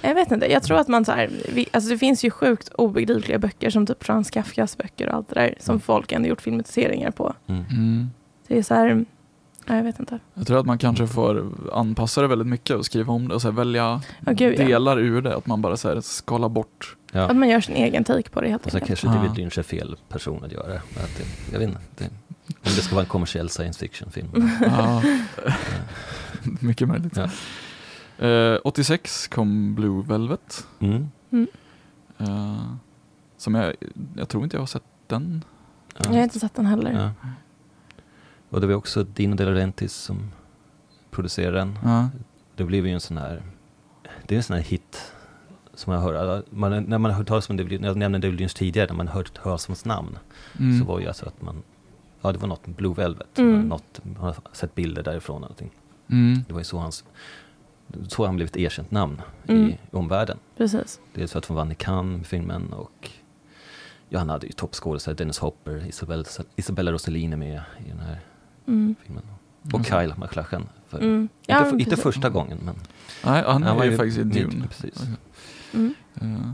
[0.08, 2.70] Jag vet inte, jag tror att man så här, vi, alltså det finns ju sjukt
[2.70, 5.82] obegripliga böcker som typ Frans Kafkas böcker och allt det där som Mm.
[5.82, 7.34] folk ändå gjort filmatiseringar på.
[7.48, 7.64] mm.
[7.72, 8.10] Mm.
[8.48, 9.06] Det är så här,
[9.72, 10.20] ja, jag vet inte.
[10.34, 13.42] Jag tror att man kanske får anpassa det väldigt mycket och skriva om det och
[13.42, 14.66] så här välja Ja, gud, ja.
[14.66, 15.36] delar ur det.
[15.36, 16.96] Att man bara så här skalar bort.
[17.12, 17.22] Ja.
[17.22, 19.00] Att man gör sin egen take på det helt Och sen enkelt.
[19.02, 19.24] kanske Ja.
[19.24, 20.76] David Lynch är fel person att göra det.
[20.78, 21.82] Att det jag vet inte.
[21.98, 22.06] Det,
[22.48, 24.28] om det ska vara en kommersiell science fiction-film.
[24.62, 25.04] Ja.
[26.60, 27.18] Mycket möjligt.
[28.18, 28.28] Ja.
[28.28, 30.68] Eh, 86 kom Blue Velvet.
[30.80, 31.08] Mm.
[32.18, 32.58] eh,
[33.38, 33.74] som jag,
[34.16, 35.44] jag tror inte jag har sett den.
[35.98, 36.06] Ja.
[36.06, 37.12] Jag har inte sett den heller.
[38.52, 40.32] Och det var också Dino De Laurentiis som
[41.12, 41.78] producerade den.
[41.84, 42.10] Ja.
[42.56, 43.42] Det blev ju en sån här,
[44.28, 45.12] det är en sån här hit
[45.74, 48.56] som jag hör, man, när man har hört talas om David, jag nämnde David Lynch
[48.56, 50.18] tidigare, när man hört talas om hans namn,
[50.60, 50.80] Mm.
[50.80, 51.64] så var ju alltså att man,
[52.22, 53.62] ja det var något med Blue Velvet, Mm.
[53.62, 55.72] något, man har sett bilder därifrån och allting.
[56.08, 56.40] Mm.
[56.48, 57.04] Det var ju så hans,
[58.08, 59.70] så han blev ett erkänt namn Mm.
[59.70, 60.38] i omvärlden.
[60.58, 61.00] Precis.
[61.14, 63.10] Dels för att han vann i Cannes med filmen och
[64.10, 66.24] ja, han hade ju toppskådespelare, Dennis Hopper, Isabella,
[66.56, 68.20] Isabella Rossellini med i den här
[68.68, 68.96] Mm.
[69.06, 69.24] filmen.
[69.74, 70.70] Och Kyle MacLachlan.
[70.88, 71.22] För, Mm.
[71.22, 72.76] Inte, Ja, för, inte första gången men
[73.26, 74.68] Nej, han, Han var ju faktiskt i Dune.
[74.68, 75.04] precis.
[75.74, 75.94] Mm.
[76.22, 76.52] Eh,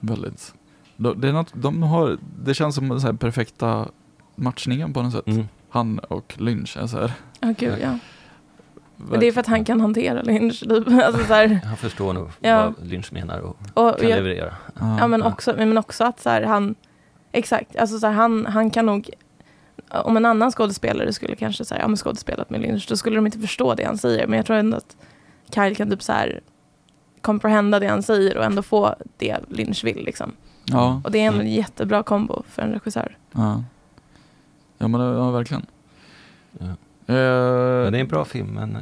[0.00, 0.54] väldigt.
[0.96, 3.88] De, det, är något, de har, det känns som här perfekta
[4.36, 5.26] matchningen på något sätt.
[5.26, 7.12] mm, Han och Lynch är så här.
[7.40, 7.98] Ja, gud ja.
[8.96, 10.60] Men det är för att han kan hantera Lynch.
[10.60, 10.88] Typ.
[11.04, 12.74] Alltså, så här, han förstår nog Ja.
[12.78, 14.54] vad Lynch menar och och kan jag, leverera.
[14.80, 15.26] ja, men, ja.
[15.26, 16.74] också, men också att så här, han,
[17.32, 19.10] exakt, alltså så här, han, han kan nog,
[19.88, 23.26] om en annan skådespelare skulle kanske säga, ja men skådespelat med Lynch, då skulle de
[23.26, 24.26] inte förstå det han säger.
[24.26, 24.96] Men jag tror ändå att
[25.54, 26.40] Kyle kan typ så här
[27.20, 30.32] comprehenda det han säger och ändå få det Lynch vill liksom.
[30.64, 31.46] Ja, Och det är en Mm.
[31.46, 33.16] jättebra kombo för en regissör.
[33.32, 33.64] ja.
[34.78, 35.66] ja men ja, verkligen.
[36.58, 36.64] Ja.
[36.66, 36.74] Eh,
[37.84, 38.78] Men det är en bra film, men,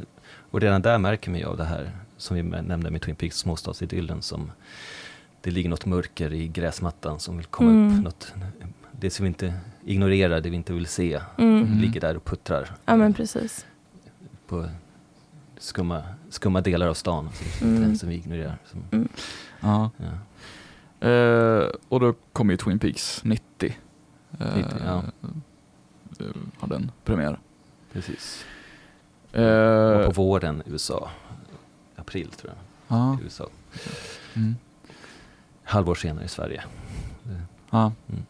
[0.51, 3.37] och redan där märker man ju av det här som vi nämnde med Twin Peaks
[3.37, 4.51] småstadsidyllen som
[5.41, 7.97] det ligger något mörker i gräsmattan som vill komma Mm.
[7.97, 8.03] upp.
[8.03, 8.33] Något,
[8.99, 9.53] det som vi inte
[9.85, 11.57] ignorerar, det vi inte vill se, Mm.
[11.63, 11.77] Mm.
[11.79, 13.65] ligger där och puttrar Ja men precis.
[14.47, 14.69] på
[15.57, 17.95] skumma, skumma delar av stan som, Mm.
[17.95, 18.57] som vi ignorerar.
[18.65, 19.09] Som, Mm.
[19.59, 19.89] ja.
[21.07, 23.77] Eh, och då kom ju Twin Peaks 90.
[24.39, 25.03] Eh, 90, ja.
[26.19, 26.25] eh,
[26.59, 27.39] Hade en premiär.
[27.93, 28.45] Precis.
[29.31, 29.43] Eh,
[29.91, 31.09] Och på våren USA,
[31.95, 33.47] april tror jag, ja, i USA.
[34.35, 34.55] mm,
[35.63, 36.63] Halvår senare i Sverige.
[37.69, 37.91] ja.
[38.09, 38.21] Mm.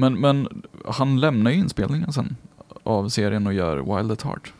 [0.00, 2.36] Men, men han lämnar ju inspelningen sen
[2.82, 4.52] av serien och gör Wild at Heart.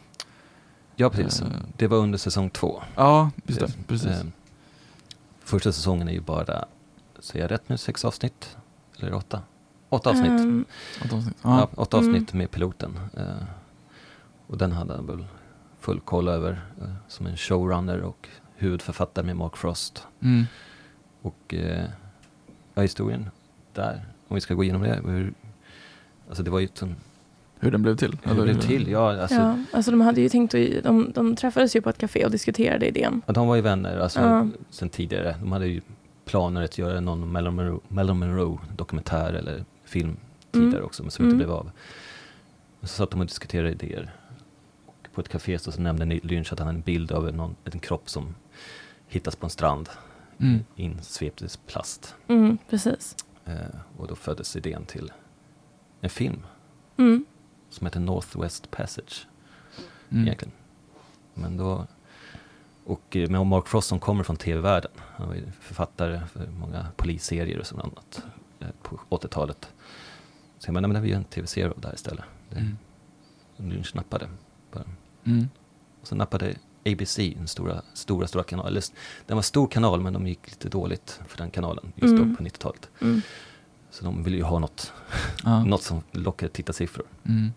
[0.97, 1.49] Ja precis, Eh.
[1.77, 2.83] det var under säsong två.
[2.97, 3.73] Ja, just det.
[3.87, 4.07] Precis.
[4.11, 4.25] Eh,
[5.45, 6.65] Första säsongen är ju bara,
[7.19, 8.57] säger jag rätt nu, sex avsnitt?
[8.99, 9.43] Eller åtta?
[9.89, 10.31] Åtta avsnitt.
[10.31, 10.65] Ehm,
[11.05, 11.37] Ett avsnitt.
[11.43, 11.59] ja.
[11.61, 11.69] Ja.
[11.83, 12.11] åtta Mm.
[12.11, 12.99] avsnitt med piloten.
[13.17, 13.25] Eh,
[14.47, 15.25] och den hade han väl
[15.81, 20.07] full koll över eh, som en showrunner och huvudförfattare med Mark Frost.
[20.21, 20.45] Mm.
[21.23, 21.85] Och eh,
[22.75, 23.31] ja, historien
[23.75, 25.01] där, om vi ska gå igenom det.
[25.07, 25.33] Hur,
[26.29, 26.97] alltså det var ju en,
[27.59, 28.19] Hur den blev till?
[28.23, 28.89] hur det blev till.
[28.89, 31.99] Ja, alltså, ja, alltså de hade ju tänkt att, de, de träffades ju på ett
[31.99, 33.23] café och diskuterade idén.
[33.27, 34.47] Ja, de var ju vänner alltså, Ja.
[34.71, 35.37] sen tidigare.
[35.41, 35.81] De hade ju
[36.25, 40.17] planer att göra någon Marilyn Monroe, Marilyn Monroe dokumentär eller film
[40.53, 40.85] tidigare Mm.
[40.85, 41.35] också, men som Mm.
[41.35, 41.71] inte blev av.
[42.81, 44.11] Och så satt de och diskuterade idéer.
[44.87, 47.57] Och på ett café så, så nämnde Lynch att han hade en bild av någon,
[47.65, 48.35] en kropp som
[49.09, 49.89] hittas på en strand,
[50.39, 50.59] Mm.
[50.77, 52.15] insvept i plast.
[52.29, 53.17] Mm, precis.
[53.51, 55.13] Eh, och då föddes idén till
[56.01, 56.47] en film
[56.97, 57.25] Mm.
[57.71, 59.27] som heter Northwest Passage.
[60.11, 60.25] Mm.
[60.25, 60.53] egentligen.
[61.35, 61.87] Men då,
[62.85, 64.91] och eh, med Mark Frost som kommer från tv-världen.
[64.99, 68.23] Han var författare för många polisserier och sånt annat
[68.61, 69.69] eh, på 80-talet.
[70.59, 72.25] Så jag menar, men vi gör en tv-serie av det här istället.
[72.49, 72.77] Det, Mm.
[73.57, 74.29] Lynch nappade.
[74.73, 74.85] Bara.
[75.25, 75.49] Mm.
[76.01, 76.55] Och så nappade
[76.87, 78.71] ABC, den stora, stora, stora kanalen.
[78.73, 78.83] Eller,
[79.27, 82.29] Den var stor kanal men de gick lite dåligt för den kanalen just Mm.
[82.31, 82.89] då på 90-talet.
[83.01, 83.23] Mm.
[83.91, 84.93] Så de ville ju ha något,
[85.45, 85.65] Ja.
[85.65, 87.07] något som lockade tittarsiffror.
[87.29, 87.53] Mm.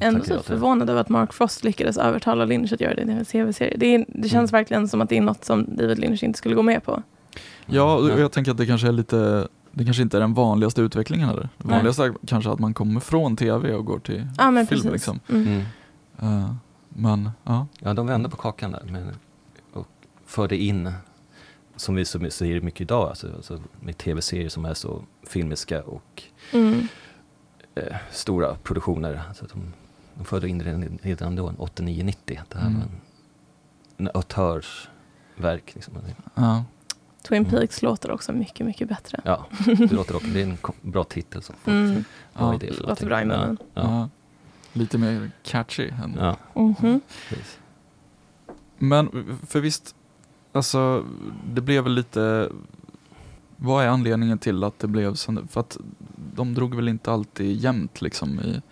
[0.00, 3.24] Ändå så förvånad över att Mark Frost lyckades övertala Lynch att göra det i en
[3.24, 3.76] tv-serie.
[3.76, 4.58] Det, är- det känns Mm.
[4.60, 7.02] verkligen som att det är något som David Lynch inte skulle gå med på.
[7.66, 8.18] Ja, och Ja.
[8.18, 11.48] jag tänker att det kanske är lite det kanske inte är den vanligaste utvecklingen heller.
[11.58, 14.78] Det vanligaste är kanske att man kommer från tv och går till Ja, men film.
[14.82, 14.92] precis.
[14.92, 15.20] Liksom.
[15.28, 15.46] Mm.
[15.46, 15.62] Mm.
[16.44, 16.54] Eh,
[16.94, 19.14] men ja, Ja, de vände på kakan där men,
[19.72, 19.88] och
[20.26, 20.92] förde in,
[21.76, 26.22] som vi som säger mycket idag, alltså, alltså med tv-serier som är så filmiska och
[26.52, 26.88] Mm.
[27.74, 29.22] eh, stora produktioner.
[29.28, 29.72] Alltså de,
[30.14, 32.40] de förde in det redan, redan då, 89, 90.
[32.48, 32.78] Det här Mm.
[32.78, 33.00] var en,
[33.96, 35.74] en autörsverk.
[35.74, 35.94] Liksom.
[36.34, 36.64] ja.
[37.28, 37.50] Twin Mm.
[37.50, 39.20] Peaks låter också mycket, mycket bättre.
[39.24, 42.04] Ja, det låter också, det är en bra titel folk Mm.
[42.38, 43.58] Ja, idé för låter bra i munnen.
[43.74, 44.08] Ja.
[44.72, 45.88] Lite mer catchy.
[46.04, 46.16] Än.
[46.18, 47.00] ja, Mhm.
[47.28, 47.58] precis.
[48.78, 49.94] Men för visst,
[50.52, 51.04] alltså
[51.54, 52.50] det blev väl lite,
[53.56, 55.42] vad är anledningen till att det blev så?
[55.50, 55.76] För att
[56.34, 58.62] de drog väl inte alltid jämnt liksom i,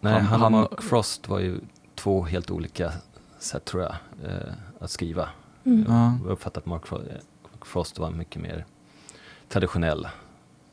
[0.00, 1.60] Nej, Han- han, han- och Frost var ju
[1.94, 2.92] två helt olika
[3.38, 5.28] sätt tror jag, eh, att skriva.
[5.64, 5.84] Mm.
[5.88, 5.94] Ja.
[5.94, 7.20] Jag har uppfattat att Mark Fro-
[7.52, 8.64] Mark Frost var mycket mer
[9.48, 10.08] traditionell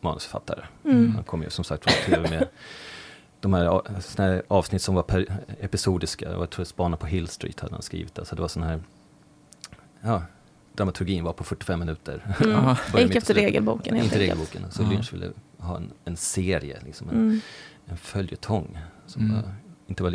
[0.02, 0.66] manusförfattare.
[0.86, 1.12] Mm.
[1.16, 2.48] Han kom ju som sagt från tv med
[3.40, 3.82] de här,
[4.18, 5.26] här avsnitt som var per,
[5.60, 6.32] episodiska.
[6.32, 8.20] Jag tror Spana på Hill Street hade han skrivit.
[8.20, 8.80] Alltså det var sån här,
[10.02, 10.24] ja,
[10.74, 12.36] dramaturgin var på 45 minuter.
[12.44, 12.52] Mm.
[12.66, 12.78] Ja.
[12.94, 14.22] Jag gick efter regelboken helt Inte enkelt.
[14.56, 14.72] regelboken.
[14.72, 14.90] Så Ja.
[14.90, 17.42] Lynch ville ha en, en serie, liksom en, Mm.
[17.86, 18.78] en följetong.
[19.08, 19.36] Som Mm.
[19.36, 19.44] var,
[19.88, 20.12] inte var,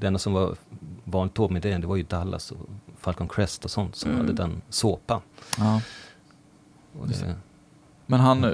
[0.00, 0.56] det enda som var
[1.04, 4.20] vanligt då med det, det var ju Dallas och Falcon Crest och sånt som Mm.
[4.22, 5.20] hade den såpan.
[5.58, 5.80] ja.
[8.06, 8.50] Men han, eh,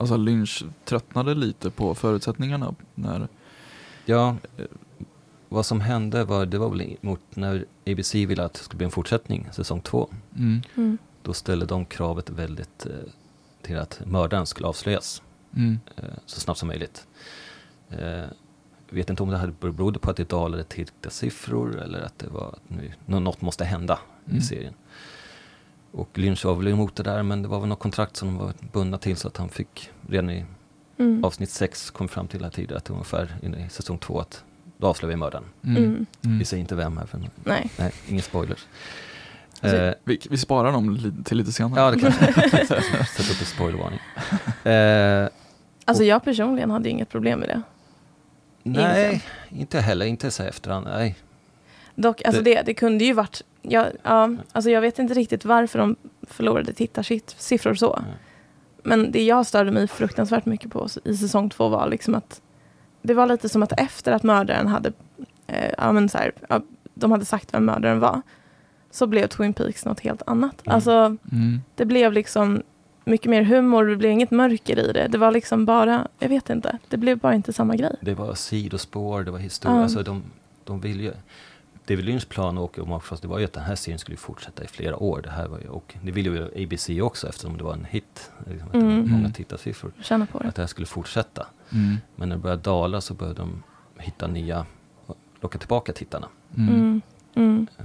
[0.00, 3.28] alltså Lynch tröttnade lite på förutsättningarna när,
[4.06, 4.36] ja,
[5.48, 8.84] vad som hände var, det var väl mot när ABC ville att det skulle bli
[8.84, 10.08] en fortsättning, säsong två.
[10.36, 10.98] mm, Mm.
[11.22, 12.92] Då ställde de kravet väldigt eh,
[13.62, 15.22] till att mördaren skulle avslöjas
[15.56, 17.06] mm, eh, så snabbt som möjligt.
[17.90, 18.24] Eh,
[18.90, 22.48] vet inte om det hade berodde på att det dalade tittarsiffror eller att det var
[22.48, 24.38] att nu, nå- något måste hända Mm.
[24.38, 24.74] i serien.
[25.92, 28.36] Och Lynch var väl emot det där men det var väl något kontrakt som de
[28.38, 30.44] var bundna till så att han fick redan i
[30.98, 31.24] Mm.
[31.24, 34.44] avsnitt 6 kom fram till här tidigare att ungefär i säsong 2 att
[34.78, 35.44] då avslöjar vi mördaren.
[35.64, 36.06] mm, Mm.
[36.24, 36.38] mm.
[36.38, 37.70] Vi säger inte vem här för Nej.
[37.78, 38.66] nej, ingen spoilers.
[39.60, 41.80] Alltså, Eh, Vi, vi sparar dem li- till lite senare.
[41.80, 42.24] ja det kanske
[43.06, 44.00] Sätt upp en spoilervarning.
[44.64, 45.28] Eh,
[45.84, 47.62] Alltså jag personligen hade inget problem med det.
[48.62, 50.86] nej, inte heller, inte så efterhand.
[50.90, 51.16] Nej.
[51.94, 55.78] Dock, alltså det, det kunde ju varit, ja, ja, alltså jag vet inte riktigt varför
[55.78, 57.98] de förlorade tittarsiffror så.
[58.02, 58.14] Nej.
[58.82, 62.40] Men det jag störde mig fruktansvärt mycket på i säsong två var liksom att
[63.02, 64.92] det var lite som att efter att mördaren hade,
[65.46, 66.60] eh, ja, men så här, ja,
[66.94, 68.22] de hade sagt vem mördaren var,
[68.90, 70.66] så blev Twin Peaks något helt annat.
[70.66, 70.74] Mm.
[70.74, 72.62] Alltså Mm, det blev liksom
[73.04, 75.08] mycket mer humor, det blev inget mörker i det.
[75.08, 77.96] Det var liksom bara, jag vet inte, det blev bara inte samma grej.
[78.00, 79.76] Det var sidospår, det var historia.
[79.76, 79.82] Ja.
[79.82, 80.22] Alltså de,
[80.64, 81.12] de ville ju...
[81.86, 84.16] David Lynchs plan och och Mark Frost, det var ju att den här serien skulle
[84.16, 85.20] fortsätta i flera år.
[85.22, 88.30] Det här var ju, och det ville ju ABC också eftersom det var en hit.
[88.46, 89.10] Liksom, att det var Mm.
[89.10, 89.92] många tittarsiffror.
[90.02, 90.48] Känna på det.
[90.48, 91.46] Att det här skulle fortsätta.
[91.72, 93.62] mm, Men när det började dala så började de
[93.98, 94.66] hitta nya,
[95.40, 96.28] locka tillbaka tittarna.
[96.56, 96.68] mm.
[96.74, 97.00] Mm.
[97.34, 97.66] Mm.
[97.78, 97.84] Eh,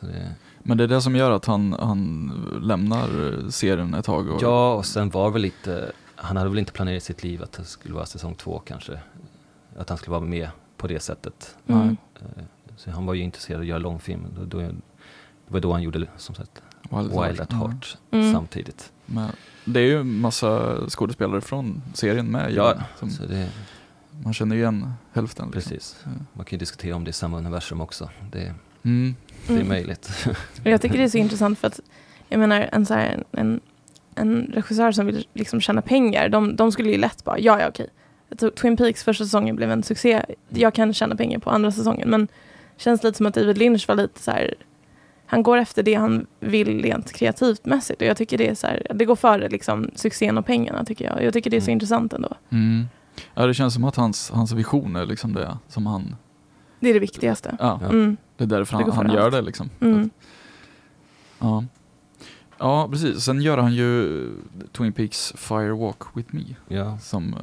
[0.00, 2.30] Så det, Men det är det som gör att han, han
[2.62, 3.08] lämnar
[3.50, 4.28] serien ett tag?
[4.30, 7.42] Och, ja, och sen var väl lite, han hade väl inte planerat i sitt liv
[7.42, 9.00] att det skulle vara säsong två kanske.
[9.78, 11.56] Att han skulle vara med på det sättet.
[11.66, 11.96] Mm.
[12.78, 14.26] Så han var ju intresserad av att göra långfilm.
[14.38, 14.72] Då, då, det
[15.48, 17.52] var då han gjorde som sagt Wild, Wild at.
[17.52, 18.32] Heart Mm.
[18.32, 18.92] samtidigt.
[19.06, 19.28] Men
[19.64, 22.52] det är ju massa skådespelare från serien med.
[22.52, 23.48] Ja, som så det,
[24.24, 25.46] man känner igen hälften.
[25.46, 25.52] Liksom.
[25.72, 26.04] precis.
[26.32, 28.10] Man kan ju diskutera om det är samma universum också.
[28.32, 29.14] Det, Mm,
[29.46, 29.68] det är Mm.
[29.68, 30.26] möjligt.
[30.64, 31.80] Jag tycker det är så intressant för att
[32.28, 33.60] jag menar en, så här, en,
[34.14, 37.68] en regissör som vill liksom tjäna pengar, de, de skulle ju lätt bara, ja ja
[37.68, 37.88] okej.
[38.56, 42.28] Twin Peaks första säsongen blev en succé, jag kan tjäna pengar på andra säsongen men
[42.78, 44.54] känns lite som att David Lynch var lite så här,
[45.26, 48.66] han går efter det han vill rent kreativt mässigt och jag tycker det är så
[48.66, 51.24] här, det går före liksom succén och pengarna tycker jag.
[51.24, 51.72] Jag tycker det är så Mm.
[51.72, 52.28] intressant ändå.
[52.50, 52.86] mm.
[53.34, 56.16] Ja, det känns som att hans, hans vision är liksom det som han,
[56.80, 57.56] Det är det viktigaste.
[57.60, 57.80] ja.
[57.90, 58.16] Mm.
[58.36, 59.32] det är därför Det han, går han gör allt.
[59.32, 59.70] det liksom.
[59.80, 60.10] Mm.
[61.38, 61.64] Ja.
[62.58, 63.24] ja, precis.
[63.24, 64.30] Sen gör han ju
[64.72, 67.38] Twin Peaks Fire Walk With Me Ja, som eh,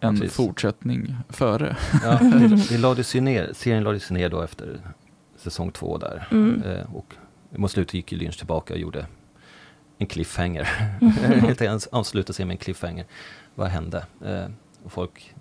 [0.00, 0.36] en Precis.
[0.36, 1.76] fortsättning före.
[2.04, 2.18] ja
[2.68, 4.80] det, lades ju ner, serien lades ju ner då efter
[5.36, 6.28] säsong två där.
[6.30, 6.62] Mm.
[6.62, 7.14] Eh, och
[7.50, 9.06] mot slutet gick ju Lynch tillbaka och gjorde
[9.98, 10.68] en cliffhanger.
[11.00, 11.12] Mm.
[11.40, 13.04] Helt enkelt avslutade sig med en cliffhanger.
[13.54, 14.04] Vad hände?
[14.24, 14.44] Eh,
[14.84, 15.34] och folk,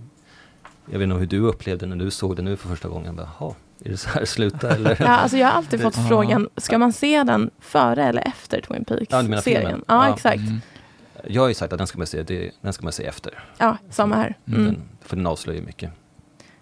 [0.91, 3.15] jag vet inte hur du upplevde när du såg det nu för första gången.
[3.15, 3.54] Bara, "Jaha,
[3.86, 4.69] är det så här det slutar?
[4.76, 4.98] Eller?
[5.00, 6.06] Ja, alltså jag har alltid fått Ja.
[6.10, 9.41] frågan, ska man se den före eller efter Twin Ja, Peaks-serien?
[9.43, 9.84] filmen?
[9.88, 10.13] Ja, Ja.
[10.13, 10.38] exakt.
[10.39, 10.62] Mm.
[11.27, 13.43] Jag har ju sagt att den ska man se, det, den ska man se efter.
[13.58, 14.38] Ja, samma här.
[14.45, 14.60] Mm.
[14.62, 15.91] Mm, Den, för den avslöjar mycket.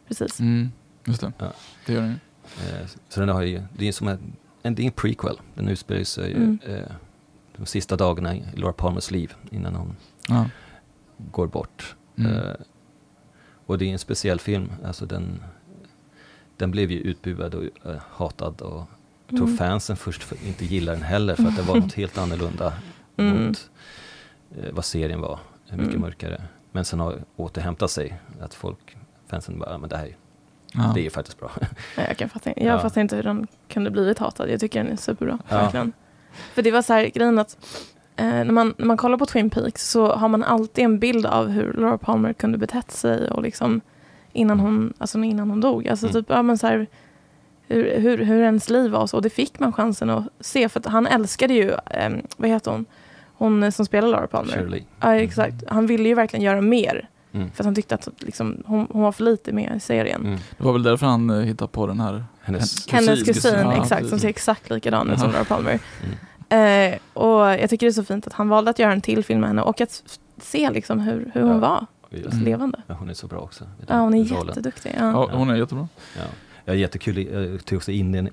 [0.07, 0.39] precis.
[0.39, 0.71] Mm.
[1.05, 1.51] Just det, Ja.
[1.85, 2.15] det gör den ju.
[2.79, 5.39] Eh, så den har ju, det är som en, det är en prequel.
[5.55, 6.59] Den utspelar sig Mm.
[6.67, 6.81] eh,
[7.57, 9.95] de sista dagarna i Laura Palmers liv innan hon
[10.27, 10.49] Ja.
[11.17, 11.95] går bort.
[12.17, 12.31] Mm.
[12.35, 12.53] Eh,
[13.65, 14.71] och det är en speciell film.
[14.85, 15.43] Alltså den,
[16.57, 17.63] den blev ju utbuad och
[18.11, 18.61] hatad.
[18.61, 18.87] Och
[19.27, 19.57] jag tror Mm.
[19.57, 22.73] fansen först för, inte gillar den heller för att det var något helt annorlunda
[23.17, 23.45] Mm.
[23.47, 23.69] mot
[24.73, 25.39] vad serien var.
[25.69, 26.01] eh, Mycket Mm.
[26.01, 26.41] mörkare.
[26.71, 28.19] Men sen har återhämtat sig.
[28.41, 30.15] Att folk, fansen bara, "Ja, men det här
[30.73, 30.91] Ja.
[30.95, 31.51] det är faktiskt bra.
[32.07, 32.79] Jag kan fatta, jag Ja.
[32.79, 34.49] fattar inte hur den kunde blivit hatad.
[34.49, 35.39] Jag tycker den är superbra.
[35.49, 35.57] Ja.
[35.57, 35.93] Verkligen.
[36.53, 37.57] För det var så här grejen att
[38.15, 41.25] eh, när, man, när man kollar på Twin Peaks så har man alltid en bild
[41.25, 43.81] av hur Laura Palmer kunde betett sig och liksom
[44.33, 45.87] innan hon, alltså innan hon dog.
[45.87, 46.13] Alltså Mm.
[46.13, 46.87] typ, ja men så här,
[47.67, 49.17] hur, hur, hur ens liv var och så.
[49.17, 52.71] Och det fick man chansen att se för att han älskade ju, eh, vad heter
[52.71, 52.85] hon,
[53.37, 54.53] hon eh, som spelar Laura Palmer.
[54.53, 54.83] Shirley.
[54.99, 57.09] Ja exakt, han ville ju verkligen göra mer.
[57.31, 57.51] Mm.
[57.51, 60.25] För att han tyckte att liksom, hon, hon var för lite med i serien.
[60.25, 60.39] Mm.
[60.57, 63.51] Det var väl därför han eh, hittade på den här Hennes, Hen- Hennes Kusin, kusin,
[63.51, 63.69] kusin.
[63.71, 65.31] Ja, exakt, som ser exakt likadan ut som.
[65.31, 65.79] Laura Palmer.
[66.03, 66.17] mm.
[66.49, 69.23] Eh, och jag tycker det är så fint att han valde att göra en till
[69.23, 70.03] film med henne och att
[70.41, 71.57] se liksom hur, hur hon Ja.
[71.57, 72.43] var Mm.
[72.43, 72.81] levande.
[72.87, 73.65] ja, hon är så bra också.
[73.87, 74.47] Ja, hon är rollen.
[74.47, 74.95] jätteduktig.
[74.99, 75.11] Ja.
[75.11, 75.87] Ja, hon är jättebra.
[76.17, 76.21] Ja.
[76.65, 77.17] Ja, jättekul.
[77.51, 78.29] Jag tog också in den.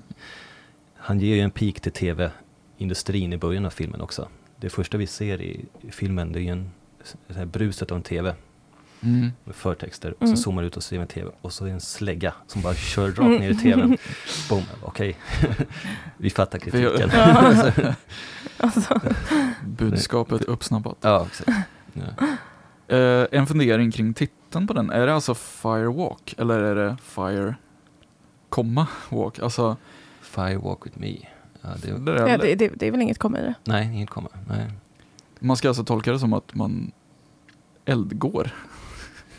[0.97, 4.27] Han ger ju en pik till tv-industrin i början av filmen också.
[4.65, 6.71] Det första vi ser i, filmen det är ju en,
[7.35, 8.35] här bruset av en tv.
[9.01, 9.31] Mm.
[9.43, 10.35] med förtexter och Mm.
[10.35, 12.73] så zoomar ut och ser en TV och så är det en slägga som bara
[12.73, 13.97] kör rakt ner i TVn.
[14.49, 15.17] Boom, okej.
[16.17, 17.09] Vi fattar kritiken.
[18.57, 19.01] Alltså,
[19.65, 20.97] Budskapet uppsnappat.
[21.01, 21.27] ja.
[21.93, 22.27] Ja.
[22.95, 24.89] Eh, en fundering kring titeln på den.
[24.89, 27.55] Är det alltså Firewalk eller är det Fire,
[28.49, 29.39] komma, walk?
[29.39, 29.77] Alltså,
[30.21, 31.15] Firewalk with me.
[31.65, 33.53] Ja, det, är, ja, det, det, det är väl inget komma i det.
[33.63, 34.29] nej, inget komma.
[34.49, 34.71] Nej.
[35.39, 36.91] Man ska alltså tolka det som att man
[37.85, 38.51] eldgår.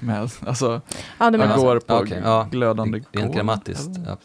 [0.00, 0.80] Med, alltså,
[1.18, 1.62] Ja, man menar så.
[1.62, 2.48] går på Okej, ja.
[2.50, 3.86] glödande Rent kol, grammatiskt.
[3.96, 4.06] eller?
[4.08, 4.16] Ja.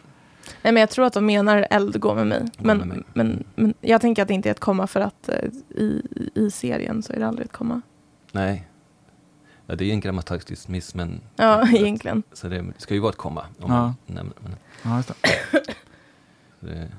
[0.62, 2.46] Nej, men jag tror att de menar eld gå med mig.
[2.58, 2.88] Gå med mig.
[2.88, 5.36] Men, men, men jag tänker att det inte är ett komma för att eh,
[5.70, 6.02] i,
[6.36, 7.82] i serien så är det aldrig ett komma.
[8.32, 8.68] Nej.
[9.68, 12.24] Ja, det är en grammatisk miss, men Ja, egentligen.
[12.34, 13.42] så det ska ju vara ett komma.
[13.60, 13.82] Om Ja.
[13.82, 15.16] man nämner, men Ja, just det.
[16.60, 16.92] det,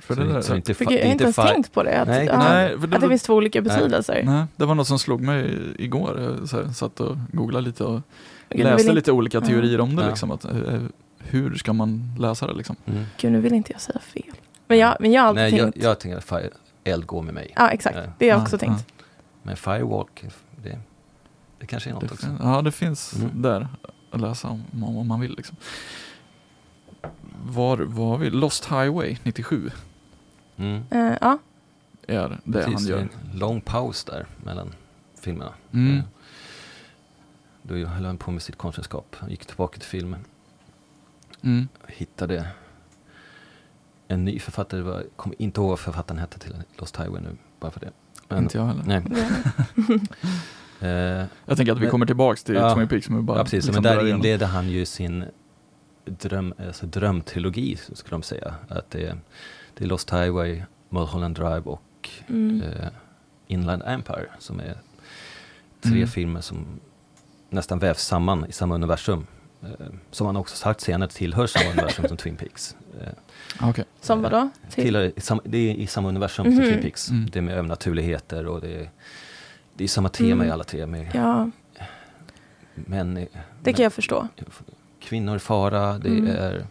[0.00, 2.00] För så, det där, så inte, För jag har inte ens tänkt på det.
[2.00, 4.22] Att, Nej, nej, för det, att det finns två olika betydelser.
[4.24, 6.20] nej, det var något som slog mig igår.
[6.20, 8.00] Jag så här, satt och googlade lite och
[8.48, 9.46] Gud, läste vill lite olika Ja.
[9.46, 10.02] teorier om det.
[10.02, 10.08] Ja.
[10.08, 10.50] Liksom, att, eh,
[11.18, 12.52] hur ska man läsa det?
[12.54, 12.76] Liksom?
[12.86, 13.04] Mm.
[13.16, 14.22] Gud, nu vill inte jag säga fel.
[14.66, 15.84] Men jag, men jag har alltid Nej, jag, tänkt.
[15.84, 16.50] jag tänker att fire,
[16.84, 17.52] eld går med mig.
[17.56, 17.94] Ja, exakt.
[17.96, 18.86] Det har jag Ja, också tänkt.
[19.42, 20.24] Men firewalk,
[20.62, 20.78] det,
[21.58, 22.26] det kanske är något Det, också.
[22.26, 23.42] fin- ja, det finns Mm.
[23.42, 23.68] där
[24.10, 25.34] att läsa om, om man vill.
[25.36, 25.56] Liksom.
[27.44, 28.30] Var var vi?
[28.30, 29.70] Lost Highway 97
[30.60, 30.82] Mm.
[30.90, 31.38] Eh, ja,
[32.06, 32.98] är det Precis, han gör.
[32.98, 34.72] en lång paus där mellan
[35.20, 35.52] filmerna.
[35.72, 35.96] Mm.
[35.96, 36.02] Eh,
[37.62, 39.16] Då höll han på med sitt konstnärskap.
[39.18, 40.24] Han gick tillbaka till filmen.
[41.42, 41.68] Mm.
[41.88, 42.46] Hittade
[44.08, 44.80] en ny författare.
[44.80, 47.36] Jag kommer inte ihåg vad författaren hette till Lost Highway nu.
[47.60, 47.90] Bara för det.
[48.28, 48.84] Men, Inte jag heller.
[48.86, 49.02] Nej.
[50.82, 50.88] Eh,
[51.46, 52.74] Jag tänker att vi Men- kommer tillbaks till Ja.
[52.74, 53.08] Twin Peaks.
[53.08, 53.64] Men bara ja, precis.
[53.66, 55.24] liksom men där inleder han ju sin
[56.04, 58.54] dröm, alltså drömtrilogi, skulle de säga.
[58.68, 59.18] Att det, är-
[59.80, 62.62] det är Lost Highway, Mulholland Drive och mm.
[62.62, 62.88] eh,
[63.46, 64.76] Inland Empire som är
[65.80, 66.08] tre Mm.
[66.08, 66.80] filmer som
[67.50, 69.26] nästan vävs samman i samma universum.
[69.62, 69.68] Eh,
[70.10, 72.76] som han också sagt senare tillhör samma universum som Twin Peaks.
[73.00, 73.84] Eh, Okej.
[74.00, 74.50] Som vadå?
[74.70, 76.56] Till- tillhör, sam, det är i samma universum Mhm.
[76.56, 77.10] som Twin Peaks.
[77.10, 77.30] Mm.
[77.30, 78.90] Det är med övernaturligheter och det är,
[79.74, 80.46] det är samma tema Mm.
[80.46, 80.86] i alla tre.
[80.86, 81.50] Med Ja,
[82.74, 83.28] män, i-
[83.62, 84.28] det kan jag förstå.
[85.00, 86.26] kvinnor i fara, det Mm.
[86.26, 86.66] är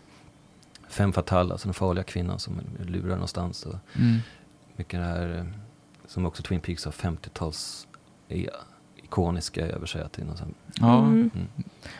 [0.90, 3.66] fem fatale, alltså den farliga kvinnan som lurar någonstans.
[3.66, 4.18] Och Mm.
[4.76, 5.46] mycket det här eh,
[6.08, 7.88] som också Twin Peaks har 50-tals
[8.28, 8.48] i-
[9.04, 10.02] ikoniska över sig.
[10.02, 10.98] Att det är någon sån, Ja.
[11.00, 11.32] Mm.
[11.36, 11.48] mm.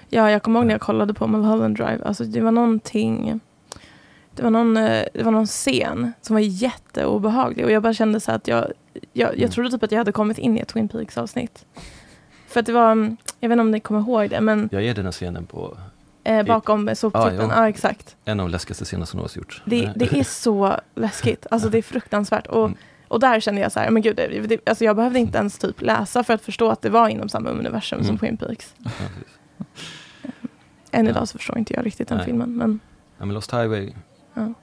[0.10, 2.00] Ja, jag kommer ihåg när jag kollade på Mulholland Drive.
[2.06, 3.40] Alltså, det var någonting...
[4.36, 8.20] Det var, någon, eh, det var någon scen som var jätteobehaglig och jag bara kände
[8.20, 8.72] så att jag,
[9.14, 9.42] jag, Mm.
[9.42, 11.66] jag trodde typ att jag hade kommit in i ett Twin Peaks avsnitt.
[12.48, 14.84] För att det var, mm, jag vet inte om ni kommer ihåg det, men Jag
[14.84, 15.78] ger den här scenen på
[16.24, 17.48] eh, bakom soptippen, jo.
[17.50, 18.16] ja exakt.
[18.26, 19.62] en av de läskigaste scenerna som någonsin gjorts.
[19.66, 22.48] Det, det är så läskigt, alltså det är fruktansvärt.
[22.48, 22.78] Och, Mm.
[23.08, 25.58] och där kände jag så här, men gud, det, det, alltså jag behövde inte ens
[25.58, 28.18] typ läsa för att förstå att det var inom samma universum som Mm.
[28.20, 28.76] Twin Peaks.
[28.84, 29.36] Ja, precis.
[30.92, 31.12] Än Ja.
[31.12, 32.26] idag så förstår inte jag riktigt den Nej.
[32.26, 32.80] filmen, men
[33.18, 33.94] ja, men Lost Highway
[34.34, 34.54] Ja.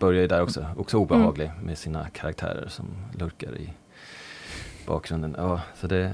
[0.00, 0.66] börjar ju där också.
[0.76, 1.02] Också Mm.
[1.02, 2.86] obehaglig med sina karaktärer som
[3.18, 3.70] lurkar i
[4.86, 5.34] bakgrunden.
[5.38, 6.12] Ja, så det,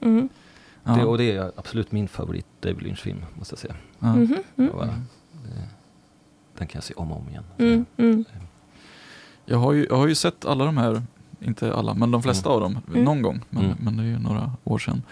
[0.00, 0.28] mm.
[0.86, 0.96] Ja.
[0.96, 3.74] det, och det är absolut min favorit David Lynch-film, måste jag säga.
[3.98, 4.14] Ja.
[4.16, 4.70] Mhm, mm.
[4.70, 4.88] Och, eh,
[5.32, 5.68] det,
[6.58, 7.44] den kan jag se om och om igen.
[7.58, 8.24] Mm, mm.
[9.44, 11.02] Jag, har ju, jag har ju sett alla de här,
[11.40, 12.54] inte alla, men de flesta Mm.
[12.54, 13.04] av dem Mm.
[13.04, 13.40] någon gång.
[13.50, 13.76] Men, Mm.
[13.80, 15.02] men det är ju några år sedan.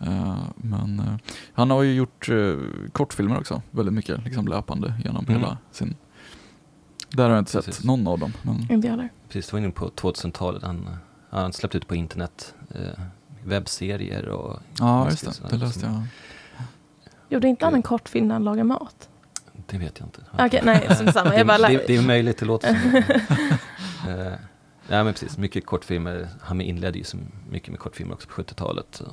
[0.00, 1.14] Eh, men eh,
[1.52, 2.58] han har ju gjort uh,
[2.92, 5.40] kortfilmer också, väldigt mycket liksom löpande genom Mm.
[5.40, 5.94] hela sin...
[7.10, 7.84] Där har jag inte sett Precis.
[7.84, 8.32] någon av dem.
[8.42, 9.08] Men, Inte jag heller.
[9.28, 10.62] Precis, det var inne på 2000-talet.
[10.62, 10.88] Han,
[11.30, 13.02] han släppte ut på internet eh,
[13.44, 15.48] webbserier och ja, just det.
[15.50, 16.02] Det läste som- jag.
[17.28, 19.08] Gjorde inte han en kortfilm när han lagar mat?
[19.66, 20.22] det vet jag inte.
[20.38, 21.30] Okej, nej, som samma.
[21.30, 22.94] det, Jag bara det, lä- det är möjligt, det låter som
[24.10, 24.32] eh,
[24.88, 26.28] Ja men precis, mycket kortfilmer.
[26.40, 27.16] Han inledde ju så
[27.50, 28.86] mycket med kortfilmer också på 70-talet.
[28.90, 29.04] Så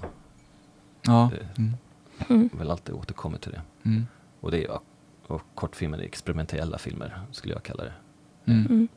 [1.02, 1.32] Ja.
[1.34, 1.74] Det- Mm.
[2.30, 2.50] Mm.
[2.54, 3.62] väl alltid återkommit till det.
[3.86, 4.08] Mm.
[4.40, 4.80] Och det är
[5.28, 7.94] och kortfilmer är experimentella filmer, skulle jag kalla det.
[8.46, 8.66] Mm.
[8.66, 8.88] Mm.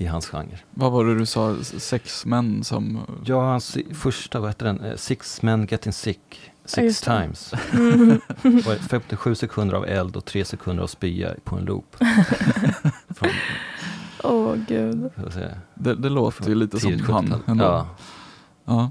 [0.00, 0.58] I hans genre.
[0.70, 2.98] Vad var det du sa, sex män som...
[3.24, 4.80] Ja, hans första, vad heter den?
[4.80, 6.20] Eh, Six Men Getting Sick
[6.62, 7.06] Ja, Six det.
[7.20, 7.52] Times.
[7.72, 8.20] Mm.
[8.42, 11.96] Var det 57 sekunder av eld och 3 sekunder av spya på en loop.
[14.24, 15.10] Åh gud.
[15.14, 17.40] vad säga, Det, det låter ju lite som han 70-tal.
[17.46, 17.64] ändå.
[17.64, 17.88] Ja,
[18.64, 18.90] Ja.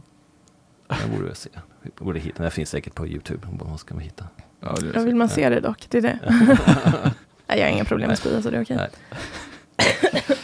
[0.88, 1.50] den borde jag se.
[1.82, 3.48] Vi borde hitta, den finns säkert på YouTube.
[3.52, 4.26] Vad ska man hitta?
[4.60, 6.20] Ja, Jag vill man se det dock, det är det.
[7.48, 8.90] Nej, jag har inga problem med spya så det är okej.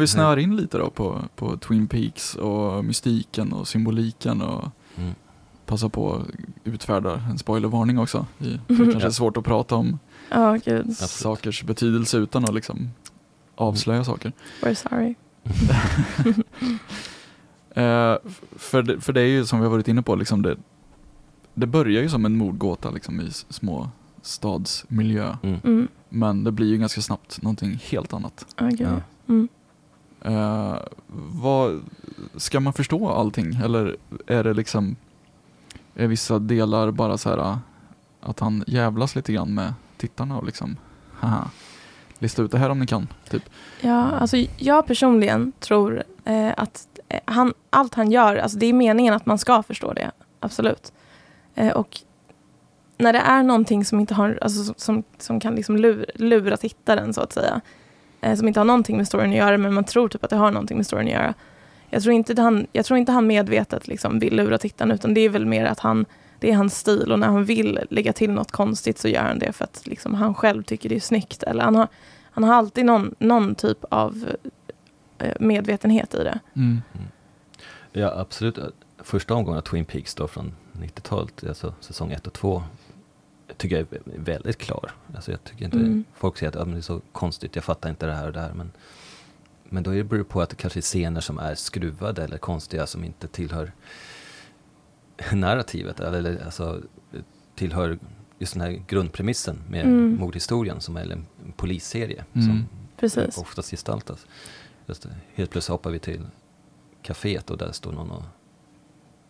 [0.00, 4.64] vi snör in lite då på, på Twin Peaks och mystiken och symboliken och
[4.96, 5.12] Mm.
[5.66, 6.26] passa på att
[6.64, 8.26] utfärda en spoilervarning också.
[8.38, 9.98] Det kanske är svårt att prata om.
[10.30, 10.96] Absolut.
[10.98, 12.90] sakers betydelse utan att liksom
[13.54, 14.32] avslöja saker.
[14.62, 15.14] We're sorry.
[17.74, 18.16] Eh,
[18.56, 20.56] för, det, för det är ju som vi har varit inne på, liksom det,
[21.54, 23.90] det börjar ju som en mordgåta liksom, i små
[24.22, 25.36] stadsmiljö.
[25.42, 25.58] Mm.
[25.64, 25.88] Mm.
[26.08, 28.46] Men det blir ju ganska snabbt någonting helt annat.
[28.58, 28.80] Gud.
[28.80, 29.00] Ja.
[29.28, 29.48] Mm.
[30.24, 30.76] Eh,
[31.32, 31.80] vad,
[32.36, 33.96] ska man förstå allting eller
[34.26, 34.96] är det liksom
[35.94, 37.58] är vissa delar bara så här
[38.20, 40.76] att han jävlas lite grann med tittarna och liksom
[41.20, 41.50] haha,
[42.18, 43.08] lista ut det här om ni kan.
[43.30, 43.42] Typ.
[43.80, 48.72] Ja, alltså jag personligen tror eh, att eh, han, allt han gör, alltså det är
[48.72, 50.10] meningen att man ska förstå det,
[50.40, 50.92] absolut.
[51.54, 51.98] Eh, och
[52.98, 56.56] när det är någonting som inte har, alltså som- som, som kan liksom lura, lura
[56.56, 57.60] tittaren så att säga,
[58.20, 60.36] eh, som inte har någonting med storyn att göra, men man tror typ att det
[60.36, 61.34] har någonting med storyn att göra.
[61.90, 65.20] Jag tror inte han, jag tror inte han medvetet liksom vill lura tittaren, utan det
[65.20, 66.06] är väl mer att han,
[66.38, 69.38] det är hans stil och när han vill lägga till något konstigt så gör han
[69.38, 71.42] det för att liksom han själv tycker det är snyggt.
[71.42, 71.88] Eller han har,
[72.30, 74.24] han har alltid någon, någon typ av
[75.18, 76.40] eh, medvetenhet i det.
[77.92, 78.58] Ja, absolut.
[79.02, 82.62] Första omgången av Twin Peaks då från 90-talet, alltså säsong 1 och 2,
[83.60, 84.90] tycker jag är väldigt klar.
[85.14, 86.04] Alltså jag tycker inte, Mm.
[86.14, 88.32] folk säger att ja, men det är så konstigt, jag fattar inte det här och
[88.32, 88.52] det här.
[88.54, 88.72] Men,
[89.64, 92.24] men då är det beror det på att det kanske är scener som är skruvade
[92.24, 93.72] eller konstiga som inte tillhör
[95.32, 96.00] narrativet.
[96.00, 96.82] Eller alltså
[97.54, 97.98] tillhör
[98.38, 100.16] just den här grundpremissen med Mm.
[100.20, 102.24] mordhistorien som är en polisserie.
[102.32, 102.46] Mm.
[102.46, 103.38] Som Precis.
[103.38, 104.26] oftast gestaltas.
[104.86, 105.06] Just.
[105.34, 106.26] Helt plötsligt hoppar vi till
[107.02, 108.22] kaféet och där står någon och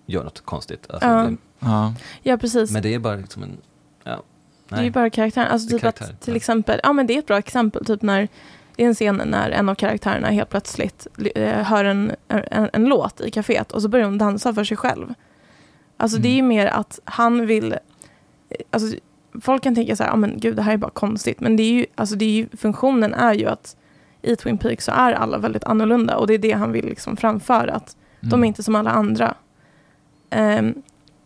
[0.07, 0.91] gör något konstigt.
[0.91, 1.23] Alltså, Ja.
[1.23, 1.95] det, Ja.
[2.23, 2.71] Ja, precis.
[2.71, 3.57] men det är bara liksom en...
[4.05, 4.23] Ja,
[4.69, 5.49] Det är ju bara karaktären.
[5.49, 6.37] Alltså typ att karaktär, till ja.
[6.37, 8.29] exempel, ja men det är ett bra exempel, typ när
[8.77, 12.85] det är en scen när en av karaktärerna helt plötsligt eh, hör en, en, en
[12.85, 15.15] låt i kaféet och så börjar hon dansa för sig själv.
[15.97, 16.49] Alltså det är ju Mm.
[16.49, 17.79] mer att han vill, eh,
[18.71, 18.97] alltså
[19.41, 21.63] folk kan tänka så här, ja men gud det här är bara konstigt, men det
[21.63, 23.77] är ju, alltså det är ju, funktionen är ju att
[24.23, 27.17] i Twin Peaks så är alla väldigt annorlunda och det är det han vill liksom
[27.17, 28.43] framföra, att de Mm.
[28.45, 29.35] är inte som alla andra.
[30.31, 30.83] Ehm,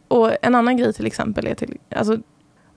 [0.09, 2.19] och en annan grej till exempel är till, alltså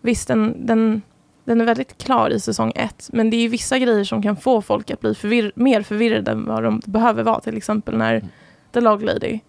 [0.02, 1.02] visst den, den,
[1.44, 4.62] den är väldigt klar i säsong ett, men det är vissa grejer som kan få
[4.62, 7.40] folk att bli förvirr- mer förvirrade än vad de behöver vara.
[7.40, 8.28] Till exempel när Mm.
[8.72, 9.40] The Log Lady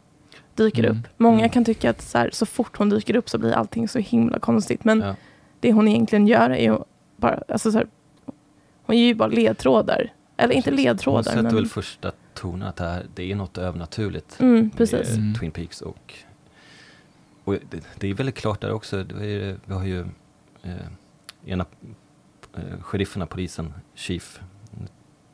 [0.54, 0.98] dyker Mm.
[0.98, 1.06] upp.
[1.16, 1.50] Många Mm.
[1.50, 4.38] kan tycka att så, här, så fort hon dyker upp så blir allting så himla
[4.38, 4.84] konstigt.
[4.84, 5.14] Men Ja.
[5.60, 6.78] det hon egentligen gör är ju
[7.16, 7.86] bara, alltså så här,
[8.82, 10.12] hon ger ju bara ledtrådar.
[10.36, 10.84] Eller inte Precis.
[10.86, 11.54] Hon ledtrådar, sätter men...
[11.54, 15.08] väl första tonen att det, här, det är något övernaturligt Mm, precis.
[15.08, 15.34] med Mm.
[15.34, 15.80] Twin Peaks.
[15.80, 16.14] Och,
[17.44, 19.02] och det, det är väldigt klart där också.
[19.04, 20.06] Det är, vi har ju
[20.68, 21.66] eh, ena
[22.56, 24.40] eh, sherifferna, polisen, Chief.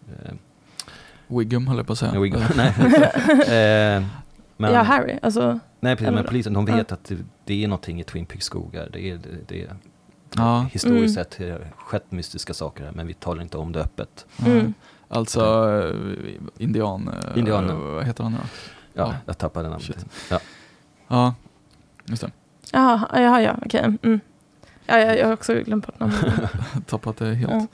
[0.09, 0.35] Eh,
[1.27, 2.13] Wiggum höll jag på att säga.
[2.13, 2.39] go.
[2.57, 2.69] nej,
[3.99, 4.05] eh,
[4.57, 5.19] men, ja, Harry.
[5.23, 6.77] Alltså, nej, precis, men polisen de Ja.
[6.77, 8.89] vet att det, det är någonting i Twin Peaks skogar.
[8.93, 9.77] Det är, det, det är,
[10.37, 10.67] Ja.
[10.73, 11.25] Historiskt Mm.
[11.25, 14.27] sett har det skett mystiska saker här, men vi talar inte om det öppet.
[14.37, 14.47] Ja.
[14.47, 14.75] Mm.
[15.09, 17.09] Alltså eh, indian...
[17.09, 17.81] eh, Indianen.
[17.81, 18.45] Vad heter han nu då?
[18.95, 19.15] Ja, Ja.
[19.27, 20.07] jag tappade namnet.
[20.31, 20.41] Ja.
[21.09, 21.35] Ja,
[22.05, 22.31] just det.
[22.73, 23.81] jaha, jaha, ja, okej.
[24.03, 24.21] Mm.
[24.87, 26.51] Ja, jag, jag har också glömt bort namnet.
[26.87, 27.71] Tappat det helt.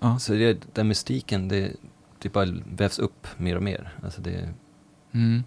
[0.00, 0.18] Ja.
[0.18, 1.72] Så det, den mystiken, det,
[2.18, 2.46] det bara
[2.76, 3.92] vävs upp mer och mer.
[4.04, 4.48] Alltså det
[5.12, 5.42] Mm.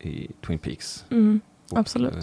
[0.00, 1.04] i Twin Peaks.
[1.10, 1.40] Mm.
[1.70, 2.14] Och, Absolut.
[2.14, 2.20] eh,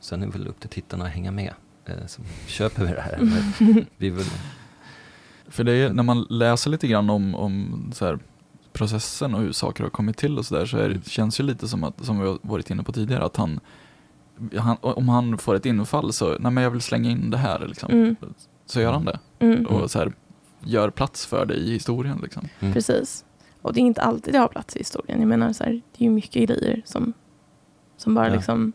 [0.00, 1.52] sen är det väl upp till tittarna att hänga med.
[1.86, 3.18] Eh, som köper vi det här.
[3.60, 3.84] Mm.
[3.96, 4.26] Vi vill,
[5.48, 8.18] För det är, när man läser lite grann om, om så här,
[8.72, 11.68] processen och hur saker har kommit till och sådär så är det, känns ju lite
[11.68, 13.60] som att, som vi har varit inne på tidigare, att han,
[14.58, 17.66] han om han får ett infall så, nej men jag vill slänga in det här
[17.66, 17.90] liksom.
[17.92, 18.16] Mm.
[18.66, 19.18] Så gör han det.
[19.38, 19.66] Mm.
[19.66, 20.12] Och så här,
[20.60, 22.48] gör plats för det i historien liksom.
[22.60, 22.74] mm.
[22.74, 23.24] Precis.
[23.62, 25.20] Och det är inte alltid det har plats i historien.
[25.20, 27.12] Jag menar, så här, det är ju mycket grejer som,
[27.96, 28.34] som bara Ja.
[28.34, 28.72] liksom,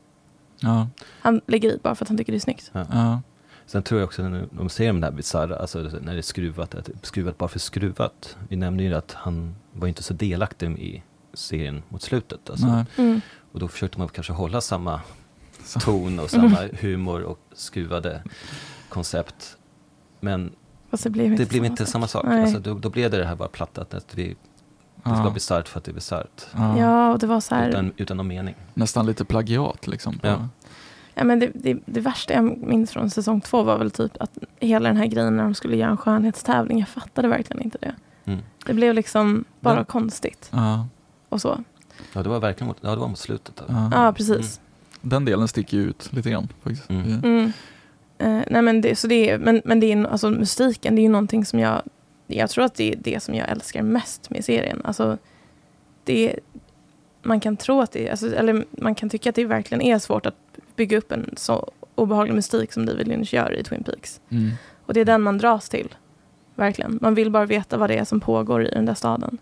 [0.59, 0.87] Ja,
[1.19, 2.71] han lägger i bara för att han tycker det är snyggt.
[2.73, 3.21] ja,
[3.65, 6.75] Sen tror jag också när de ser de där bisarra, alltså när det är skruvat,
[6.75, 8.37] att det är skruvat bara för skruvat.
[8.49, 11.03] Vi nämnde ju att han var inte så delaktig i
[11.33, 12.49] serien mot slutet.
[12.49, 12.85] Alltså.
[12.97, 13.21] Mm.
[13.51, 15.01] Och då försökte man kanske hålla samma.
[15.79, 18.23] Ton och samma humor och skruvade
[18.89, 19.57] koncept.
[20.19, 20.51] Men
[21.03, 22.25] det blev inte, det blev inte samma sak.
[22.27, 22.41] Nej.
[22.41, 25.29] Alltså, då, då blev det det här bara plattat, att vi, det ska vara Ja,
[25.29, 26.45] bisarrt för att det är bisarrt.
[26.55, 26.79] ja.
[26.79, 28.55] Ja, och det var så här, Utan, utan någon mening.
[28.73, 30.19] Nästan lite plagiat liksom.
[30.23, 30.47] Ja.
[31.13, 34.37] ja, men det, det, det värsta jag minns från säsong två var väl typ att
[34.59, 37.95] hela den här grejen när de skulle göra en skönhetstävling, jag fattade verkligen inte det.
[38.25, 38.39] Mm.
[38.65, 40.87] Det blev liksom bara Men- konstigt Ja,
[41.29, 41.63] och så.
[42.13, 43.55] Ja, det var verkligen mot, ja, det var mot slutet.
[43.55, 43.65] Där.
[43.69, 43.89] ja.
[43.93, 44.61] Ja, precis.
[45.05, 46.89] Den delen sticker ju ut lite grann faktiskt.
[46.89, 47.19] Mm.
[47.23, 47.51] Mm.
[48.17, 51.03] Eh, nej men det, så det är, men, men det är, alltså musiken, det är
[51.03, 51.81] ju någonting som jag,
[52.27, 54.81] jag tror att det är det som jag älskar mest med serien.
[54.83, 55.17] Alltså,
[56.03, 56.39] det är,
[57.23, 59.99] man kan tro att det är, alltså, eller man kan tycka att det verkligen är
[59.99, 60.35] svårt att
[60.75, 64.21] bygga upp en så obehaglig mystik som David Lynch gör i Twin Peaks.
[64.29, 64.51] Mm.
[64.85, 65.95] Och det är den man dras till.
[66.55, 66.99] Verkligen.
[67.01, 69.37] Man vill bara veta vad det är som pågår i den där staden.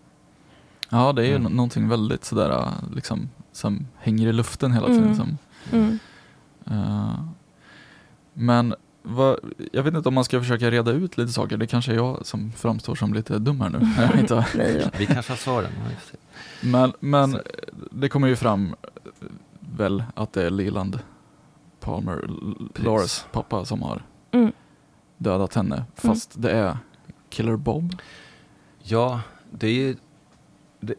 [0.90, 1.44] Ja, det är ju Mm.
[1.44, 5.04] nå- någonting väldigt sådär liksom som hänger i luften hela tiden.
[5.04, 5.16] Mm.
[5.16, 5.38] Som,
[5.72, 6.00] Mm.
[6.66, 7.20] eh,
[8.34, 9.40] men vad,
[9.72, 11.58] jag vet inte om man ska försöka reda ut lite saker.
[11.58, 13.80] Det kanske är jag som framstår som lite dum här nu.
[14.20, 14.90] inte Nej.
[14.98, 15.72] Vi kanske har svaren.
[16.62, 17.40] men men Så.
[17.92, 18.76] det kommer ju fram
[19.60, 21.00] väl att det är Leland
[21.80, 22.30] Palmer.
[22.76, 24.02] Lauras pappa, som har
[24.32, 24.52] Mm.
[25.18, 25.84] dödat henne.
[25.96, 26.78] Fast det är
[27.30, 27.96] Killer Bob.
[28.80, 29.96] Ja, det är ju...
[30.80, 30.94] Det,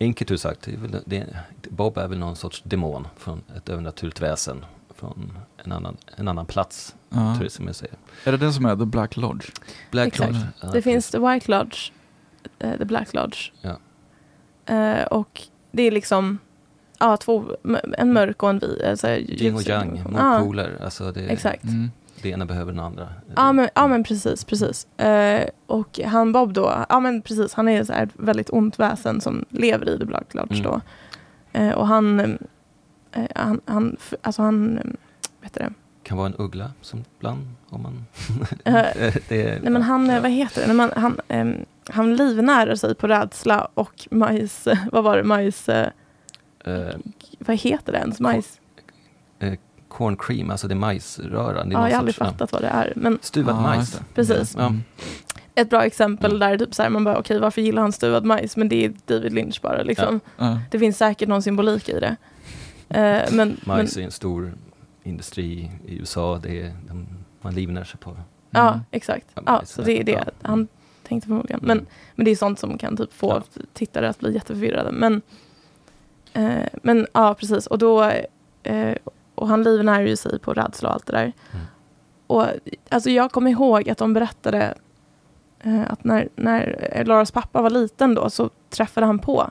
[0.00, 1.26] enkelt utsagt, det är väl, det,
[1.70, 4.64] Bob är väl någon sorts demon från ett övernaturligt väsen.
[4.96, 7.16] Från en annan, en annan plats, Ja.
[7.34, 7.94] tror jag som jag säger.
[8.24, 9.50] Är det den som är The Black Lodge?
[9.90, 10.32] Black Exakt.
[10.32, 10.44] Lodge.
[10.62, 11.10] Ja, Det finns precis.
[11.10, 11.90] The White Lodge,
[12.58, 13.50] eh, The Black Lodge.
[13.60, 13.76] Ja.
[14.74, 15.40] Eh, och
[15.72, 16.38] det är liksom
[16.98, 17.56] ja, två,
[17.98, 18.82] en mörk och en vit.
[18.84, 20.78] Alltså, Yin och yang, Ja, motpoler.
[20.84, 21.64] Alltså det, exakt.
[21.64, 21.90] Mm.
[22.24, 23.08] Det ena behöver den andra.
[23.36, 24.86] Ja men, ja men precis, precis.
[24.98, 29.20] Eh, och han Bob då, ja men precis, han är så ett väldigt ont väsen
[29.20, 30.62] som lever i The Black Lodge Mm.
[30.62, 30.80] då.
[31.52, 32.20] Eh, och han,
[33.12, 34.84] eh, han, han, alltså han, eh,
[35.40, 35.72] vet det?
[36.02, 38.04] kan vara en uggla som ibland, om man...
[38.64, 38.72] Eh,
[39.28, 40.22] det är, Nej men han, eh, ja.
[40.22, 41.56] vad heter det, Nej, men han, ehm,
[41.88, 45.88] han livnärar sig på rädsla och majs, vad var det, majs, eh,
[46.66, 46.96] Eh,
[47.38, 48.60] vad heter det ens, majs?
[49.96, 51.64] Corn cream, alltså det är majsröra.
[51.64, 52.92] Det är Ja, jag har aldrig sorts, ja, fattat vad det är.
[52.96, 54.00] Men Stuvad Ja, majs.
[54.14, 54.66] precis, Ja.
[54.66, 54.82] Mm.
[55.54, 56.40] ett bra exempel Mm.
[56.40, 58.56] där typ så här, man bara okej varför gillar han stuvad majs?
[58.56, 60.20] Men det är David Lynch bara liksom.
[60.38, 60.58] Ja.
[60.70, 62.16] Det finns säkert någon symbolik i det.
[62.88, 64.52] Eh, men, men, Majs är en stor
[65.02, 66.38] industri i USA.
[66.42, 67.06] Det är, de,
[67.40, 68.16] man livnär sig på.
[68.50, 68.80] ja Mm.
[68.90, 69.26] exakt.
[69.34, 70.24] Ja, Ja, majs, så det är det ja.
[70.42, 70.68] han
[71.08, 71.60] tänkte förmodligen.
[71.62, 71.90] Men, Mm.
[72.14, 73.62] men det är sånt som kan typ få Ja.
[73.72, 74.92] tittare att bli jätteförvirrade.
[74.92, 75.22] Men,
[76.32, 77.66] eh, men ja, precis.
[77.66, 78.10] Och då
[78.62, 78.94] eh,
[79.34, 81.32] och han livnär ju sig på rädsla och allt det där.
[81.52, 81.66] Mm.
[82.26, 82.46] Och
[82.88, 84.74] alltså jag kommer ihåg att de berättade
[85.60, 89.50] eh, att när, när Laras pappa var liten då så träffade han på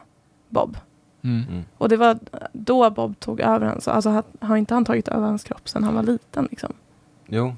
[0.49, 0.77] Bob.
[1.23, 1.43] Mm.
[1.49, 1.63] Mm.
[1.77, 2.19] Och det var
[2.53, 5.95] då Bob tog över hans, alltså har, inte han tagit över hans kropp sedan han
[5.95, 6.73] var liten liksom?
[7.27, 7.55] Jo,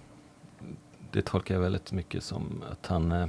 [1.11, 3.27] det tolkar jag väldigt mycket som att han eh,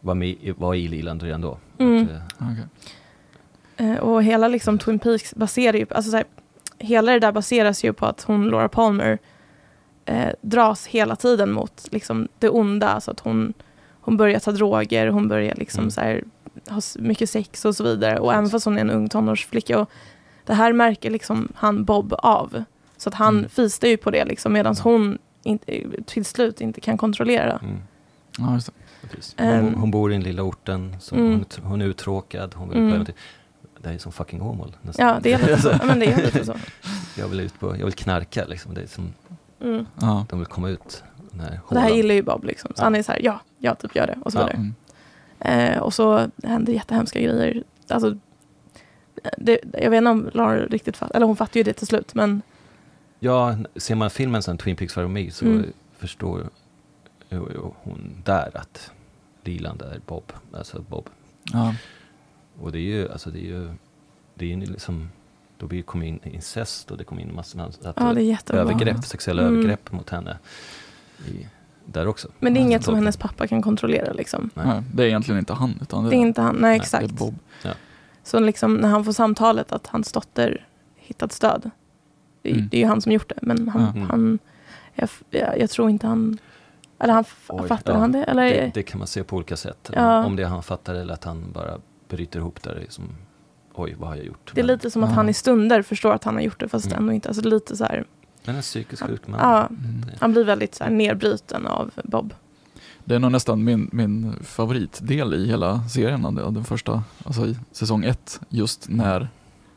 [0.00, 1.58] var, med, i- var i Liland redan då.
[1.78, 2.02] Mm.
[2.04, 2.64] Att, eh, Okej.
[3.76, 6.26] Eh, och hela liksom Twin Peaks baserar ju, alltså så här,
[6.78, 9.18] hela det där baseras ju på att hon, Laura Palmer,
[10.04, 12.88] eh, dras hela tiden mot liksom det onda.
[12.88, 13.52] Alltså att hon,
[14.00, 15.90] hon börjar ta droger, hon börjar liksom Mm.
[15.90, 16.24] så här,
[16.68, 18.18] ha mycket sex och så vidare.
[18.18, 19.78] Och även fast hon är en ung tonårsflicka.
[19.80, 19.90] Och
[20.46, 22.64] det här märker liksom han Bob av.
[22.96, 23.48] Så att han Mm.
[23.50, 27.78] fistar ju på det liksom, medan hon inte, till slut inte kan kontrollera mm,
[28.38, 28.66] Ja, just
[29.02, 29.08] det.
[29.08, 29.34] precis.
[29.38, 29.64] Ehm.
[29.64, 31.32] hon, hon bor i den lilla orten, som Mm.
[31.32, 33.06] hon, hon är uttråkad, hon vill Mm.
[33.84, 35.06] Det här är som fucking Åmål nästan.
[35.06, 35.68] Ja, det är lite så.
[35.80, 36.54] Ja, men det är lite så.
[37.20, 38.74] jag vill ut på, jag vill knarka liksom.
[38.74, 39.12] Det är som,
[39.60, 39.86] Mm.
[40.28, 41.02] De vill komma ut.
[41.70, 42.72] Det här gillar ju Bob liksom.
[42.74, 42.84] Så Ja.
[42.84, 44.18] han är så här, ja, jag typ gör det.
[44.24, 44.46] Och så Ja.
[44.46, 44.72] vidare.
[45.38, 45.74] Mm.
[45.74, 47.62] Eh, och så händer jättehemska grejer.
[47.88, 48.16] Alltså,
[49.38, 52.14] det, jag vet inte om Lara riktigt fattar, eller hon fattar ju det till slut.
[52.14, 52.42] Men
[53.18, 55.72] Ja, ser man filmen sen, Twin Peaks Fire Me, så Mm.
[55.98, 56.48] förstår
[57.82, 58.90] hon där att
[59.44, 60.32] Liland är Bob.
[60.52, 61.08] Alltså Bob.
[61.52, 61.74] Ja.
[62.60, 63.68] Och det är ju, alltså det är ju,
[64.34, 65.08] det är ju liksom,
[65.58, 68.24] då blir- kommer in incest och det kommer in massor med att ja, det är
[68.24, 68.62] jättebra.
[68.62, 69.54] övergrepp, sexuella Mm.
[69.54, 70.38] övergrepp mot henne.
[71.28, 71.46] I,
[71.86, 72.28] där också.
[72.38, 74.50] Men det är Alltså, inget som hennes pappa kan kontrollera liksom.
[74.54, 74.66] Nej.
[74.66, 77.08] Nej, det är egentligen inte han, utan det, Det är inte han, nej Nej, exakt.
[77.08, 77.34] det är Bob.
[78.22, 81.70] Så liksom när han får samtalet att hans dotter hittat stöd.
[82.42, 82.68] Det, är- Mm.
[82.70, 83.38] det är ju han som gjort det.
[83.42, 83.88] Men han, Ja.
[83.88, 84.10] Mm.
[84.10, 84.38] han
[84.94, 86.38] jag, jag, jag tror inte han,
[86.98, 88.00] eller han Oj, fattade ja.
[88.00, 88.24] han det?
[88.24, 88.44] Eller?
[88.44, 89.90] Det, det kan man se på olika sätt.
[89.94, 90.24] Ja.
[90.24, 91.78] Om det är han fattar eller att han bara
[92.16, 92.78] bryter ihop där.
[92.80, 93.04] Liksom,
[93.74, 94.50] Oj, vad har jag gjort?
[94.54, 95.14] det är Men- lite som att Ja.
[95.16, 96.98] han i stunder förstår att han har gjort det fast Mm.
[96.98, 97.28] ändå inte.
[97.28, 98.04] Alltså lite så här,
[98.44, 99.40] Men en psykisk sjuk man.
[99.42, 100.04] ja, Mm.
[100.20, 102.34] han blir väldigt så här nedbruten av Bob.
[103.04, 108.04] Det är nog nästan min, min favoritdel i hela serien, den första, alltså i säsong
[108.04, 109.28] ett, just när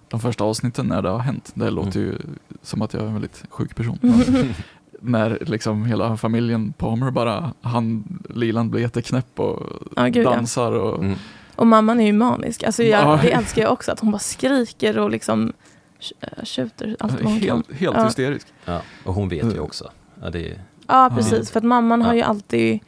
[0.07, 1.51] de första avsnitten när det har hänt.
[1.53, 2.15] Det låter ju
[2.61, 3.99] som att jag är en väldigt sjuk person.
[4.01, 4.53] Men
[5.01, 9.63] när liksom hela familjen Palmer bara, han, Liland blir jätteknäpp och
[9.95, 10.29] Ja, gud, ja.
[10.31, 11.17] dansar och Mm.
[11.58, 12.64] Och mamman är ju manisk.
[12.64, 13.20] Alltså jag, Ja.
[13.22, 15.53] det älskar jag också, att hon bara skriker och liksom
[15.99, 17.49] tj- tjuter allt vad hon kan.
[17.49, 18.03] helt, helt Ja.
[18.05, 18.47] hysterisk.
[18.66, 19.91] Ja, och hon vet ju också.
[20.22, 21.16] Ja, det är, Ja, Ja.
[21.18, 21.51] precis.
[21.51, 22.80] För att mamman har ju alltid,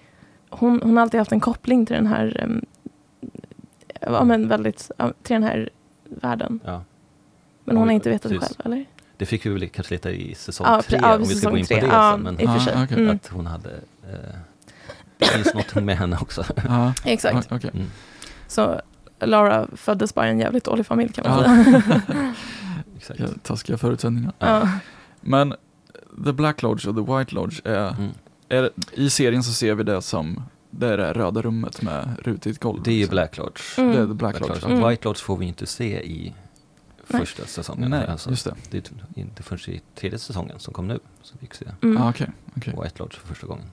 [0.50, 2.66] hon, hon har alltid haft en koppling till den här, um,
[4.02, 4.92] ja men väldigt,
[5.24, 5.70] till den här
[6.04, 6.60] världen.
[6.66, 6.84] ja.
[7.66, 8.86] Men hon har inte vetat det själv, eller?
[9.18, 11.58] Det fick vi väl kanske leta i säsong Ja, tre, ja, om vi ska gå
[11.58, 11.80] in tre.
[11.82, 12.22] på det Ja, sen.
[12.22, 12.98] Men i och för Ah, sig.
[12.98, 13.16] Mm.
[13.16, 13.70] att hon hade,
[14.04, 14.36] eh,
[15.18, 16.44] det finns något med henne också.
[16.68, 17.52] Ja, Exakt.
[17.52, 17.72] o- okej.
[17.74, 17.88] Mm.
[18.50, 18.82] Så
[19.20, 21.82] Laura föddes bara i en jävligt dålig familj kan man Ja.
[21.82, 22.34] säga.
[22.98, 23.44] Exakt.
[23.44, 24.32] Taskiga förutsättningar.
[24.40, 24.70] ja.
[25.22, 25.54] Men
[26.26, 28.10] The Black Lodge och The White Lodge är, Mm.
[28.50, 32.60] är i serien så ser vi det som det är det röda rummet med rutigt
[32.60, 32.84] golv.
[32.84, 33.16] Det är ju liksom.
[33.16, 33.62] Black Lodge.
[33.80, 33.92] Mm.
[33.92, 34.62] Det är The Black, Black Lodge.
[34.64, 34.74] Lodge.
[34.78, 34.90] Mm.
[34.90, 36.34] White Lodge får vi inte se i
[37.08, 37.22] Nej.
[37.22, 37.90] första säsongen.
[37.90, 38.56] Nej, alltså, just det.
[38.72, 41.98] det är inte förrän i tredje säsongen som kom nu som vi fick se Mm.
[42.02, 42.74] Ah, Okej, okej.
[42.84, 43.66] White Lodge för första gången.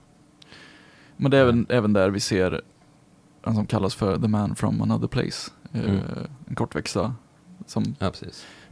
[1.16, 2.60] Men det är även, även där vi ser
[3.46, 5.50] han som kallas för The Man from Another Place.
[5.72, 6.00] Eh, Mm.
[6.48, 7.14] En kortväxta
[7.66, 8.12] som Ja,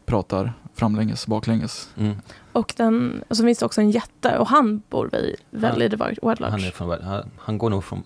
[0.06, 1.88] pratar framlänges, baklänges.
[1.96, 2.16] Mm.
[2.52, 5.90] Och, den, och så finns det också en jätte och han bor vid, väl i
[5.90, 6.72] The White White Han, är Lodge.
[6.74, 8.02] från, han, han går nog från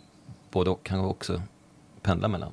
[0.51, 0.89] både och.
[0.91, 1.43] Han går också
[2.03, 2.53] pendla mellan.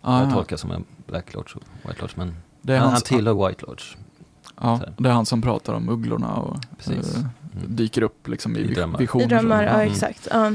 [0.00, 0.34] Ah, jag ja.
[0.34, 2.12] tolkar som en Black Lodge och White Lodge.
[2.16, 3.96] Men det, är han, han hans, tillhör White Lodge.
[4.60, 7.16] ja, det är han som pratar om ugglorna och Precis.
[7.16, 7.24] eh,
[7.56, 7.76] Mm.
[7.76, 8.98] dyker upp liksom i, I drömmar.
[8.98, 9.24] visioner.
[9.24, 9.92] I drömmar, ja Mm.
[9.92, 10.28] exakt.
[10.30, 10.52] Ja,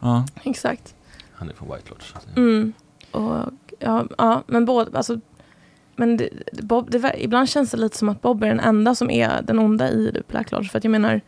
[0.00, 0.24] Ja.
[0.42, 0.94] exakt.
[1.40, 2.04] Han är från White Lodge.
[2.36, 2.72] Mm.
[3.10, 3.44] Och,
[3.78, 5.20] ja, ja, men båda, alltså,
[5.96, 9.10] men det, Bob, det, ibland känns det lite som att Bob är den enda som
[9.10, 10.70] är den onda i Black Lodge.
[10.70, 11.20] För att jag menar,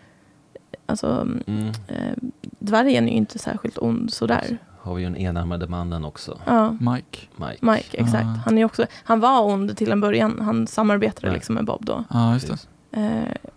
[0.87, 1.69] alltså, Mm.
[1.89, 4.59] eh, dvärgen är ju inte särskilt ond sådär.
[4.81, 6.39] Har vi ju den enarmade mannen också.
[6.47, 7.19] Ja, Mike.
[7.37, 7.67] Mike.
[7.67, 8.25] Mike, exakt.
[8.25, 8.41] Ah.
[8.45, 10.41] Han, är också, han var ond till en början.
[10.41, 11.33] Han samarbetade Ja.
[11.33, 12.05] liksom med Bob då.
[12.11, 12.49] Ja, just
[12.91, 13.01] det.
[13.01, 13.51] Eh,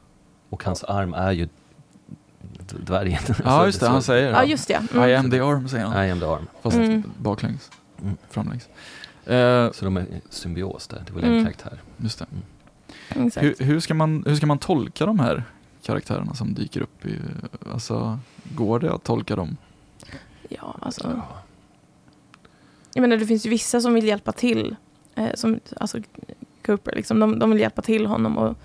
[0.50, 1.48] Och hans arm är ju
[2.68, 3.20] dvärgen.
[3.44, 3.88] Ja, just det.
[3.88, 4.74] Han säger ja, just det.
[4.94, 5.20] I Mm.
[5.26, 6.06] am the arm, säger han.
[6.06, 6.48] I am the arm.
[6.62, 7.04] Fast Mm.
[7.18, 7.72] baklänges.
[8.02, 8.18] Mm.
[8.30, 8.68] Framlänges.
[9.26, 11.04] Eh, Så de är i symbios där.
[11.08, 11.34] Det var Mm.
[11.38, 11.82] en karaktär.
[11.98, 12.26] just det.
[13.10, 13.44] Exakt.
[13.46, 15.44] Hur, hur, ska man, hur ska man tolka de här
[15.84, 17.06] karaktärerna som dyker upp?
[17.06, 17.20] I,
[17.74, 19.58] alltså, går det att tolka dem?
[20.50, 21.22] Ja, alltså.
[22.94, 24.76] Jag menar, det finns ju vissa som vill hjälpa till.
[25.16, 25.98] Eh, som, alltså
[26.66, 28.38] Cooper, liksom, de, de vill hjälpa till honom.
[28.38, 28.58] Och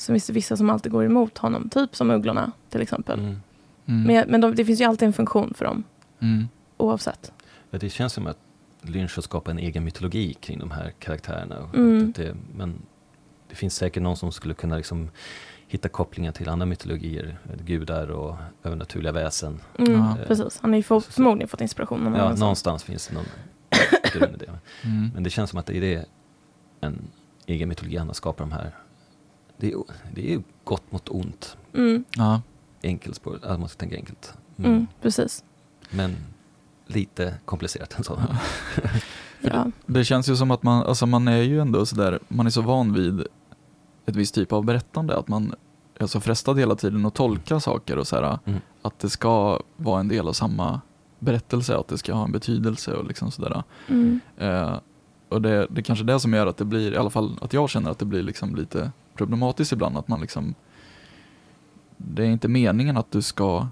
[0.00, 1.68] så finns det vissa som alltid går emot honom.
[1.68, 3.18] Typ som ugglorna till exempel.
[3.18, 3.40] Mm.
[3.86, 4.02] Mm.
[4.02, 5.84] Men, men de, det finns ju alltid en funktion för dem.
[6.20, 6.48] Mm.
[6.76, 7.32] Oavsett.
[7.70, 8.38] Ja, det känns som att
[8.82, 11.56] Lynch har skapat en egen mytologi kring de här karaktärerna.
[11.74, 12.12] Mm.
[12.16, 12.82] det, men
[13.48, 15.10] det finns säkert någon som skulle kunna liksom
[15.66, 19.60] hitta kopplingar till andra mytologier, gudar och övernaturliga väsen.
[19.78, 20.16] Mm, Ja.
[20.26, 20.58] Precis.
[20.60, 22.00] Han har ju förmodligen fått inspiration.
[22.00, 22.40] Ja, annanstans.
[22.40, 23.26] någonstans finns det någon
[24.12, 24.58] grund i det.
[24.84, 25.10] Mm.
[25.14, 26.04] Men det känns som att det är
[26.80, 26.98] en
[27.46, 28.74] egen mytologi han har skapat de här.
[29.60, 29.78] Det är,
[30.14, 32.40] det är ju gott mot ont, Mm, Ja.
[32.82, 34.34] enkelspår, alltså man ska tänka enkelt.
[34.56, 35.44] mm, precis.
[35.90, 36.16] Men
[36.86, 38.18] lite komplicerat än så.
[39.40, 39.66] Ja.
[39.86, 42.62] Det känns ju som att man, alltså man är ju ändå sådär, man är så
[42.62, 43.20] van vid
[44.06, 45.54] ett visst typ av berättande att man
[45.98, 48.60] är så frestad hela tiden att tolka saker och så här, Mm.
[48.82, 50.80] att det ska vara en del av samma
[51.18, 53.62] berättelse, att det ska ha en betydelse och liksom sådär.
[53.88, 54.78] Mm, Eh,
[55.28, 57.52] och det, det är kanske det som gör att det blir, i alla fall att
[57.52, 60.54] jag känner att det blir liksom lite problematiskt ibland, att man liksom
[61.96, 63.68] det är inte meningen att du ska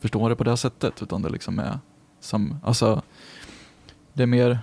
[0.00, 1.78] förstå det på det sättet, utan det liksom är
[2.20, 3.02] som, alltså
[4.12, 4.58] det är mer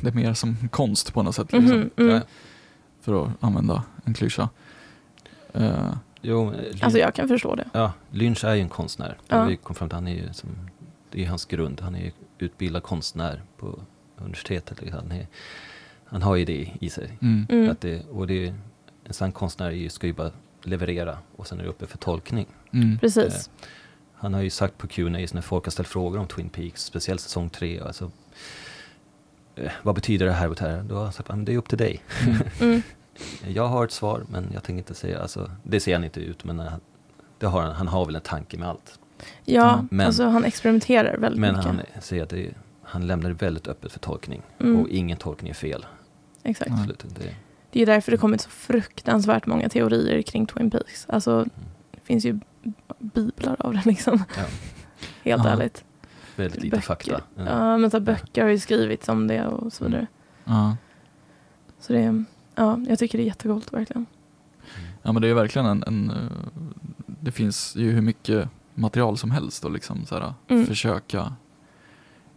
[0.00, 2.14] det är mer som konst på något sätt, liksom, mhm, mm.
[2.14, 2.20] Ja,
[3.00, 4.48] för att använda en klyscha.
[5.52, 7.68] Eh, jo, Lynch, Alltså jag kan förstå det.
[7.72, 9.18] ja, Lynch är ju en konstnär.
[9.28, 9.44] Ja.
[9.44, 10.48] Vi kom fram till, han är ju som,
[11.10, 11.80] det är hans grund.
[11.80, 13.78] Han är ju utbildad konstnär på
[14.16, 14.80] universitetet.
[14.82, 15.00] Liksom.
[15.08, 15.26] Han, är,
[16.04, 17.18] han har ju det i sig.
[17.22, 17.70] mm, Mm.
[17.70, 18.54] Att det, och det, är-
[19.04, 20.30] en sann konstnär är ju, ska ju bara
[20.62, 22.46] leverera och sen är det uppe för tolkning.
[22.72, 23.50] mm, Precis.
[24.14, 27.20] Han har ju sagt på Q&A när folk har ställt frågor om Twin Peaks, speciellt
[27.20, 28.10] säsong tre, alltså,
[29.56, 30.82] eh, vad betyder det här och det här?
[30.82, 32.02] Då har han sagt att det är upp till dig.
[32.60, 32.82] Mm.
[33.46, 36.44] Jag har ett svar, men jag tänker inte säga, alltså, det ser han inte ut,
[36.44, 36.72] men eh,
[37.38, 38.98] det har han, han har väl en tanke med allt.
[39.44, 41.64] Ja, Men- alltså han experimenterar väldigt Men mycket.
[41.66, 44.42] han säger att det, är- han lämnar det väldigt öppet för tolkning.
[44.60, 44.80] Mm.
[44.80, 45.86] Och ingen tolkning är fel.
[46.42, 46.70] Exakt.
[46.70, 47.04] Absolut.
[47.08, 47.34] Det,
[47.74, 51.06] Det är därför det kommit så fruktansvärt många teorier kring Twin Peaks.
[51.08, 51.44] Alltså,
[51.90, 52.40] det finns ju
[52.98, 54.24] biblar av det liksom.
[54.36, 54.44] Ja.
[55.24, 55.50] Helt Ja.
[55.50, 55.84] ärligt.
[56.36, 56.86] väldigt lite Böcker.
[56.86, 57.20] fakta.
[57.36, 57.44] Ja.
[57.44, 60.06] Ja, men så här, böcker har ju skrivits om det och så vidare.
[60.44, 60.76] ja.
[61.80, 64.06] Så det är, ja, jag tycker det är jättegott verkligen.
[65.02, 66.62] ja men det är ju verkligen en, en eh,
[67.06, 70.66] det finns ju hur mycket material som helst att liksom så här, Mm.
[70.66, 71.32] försöka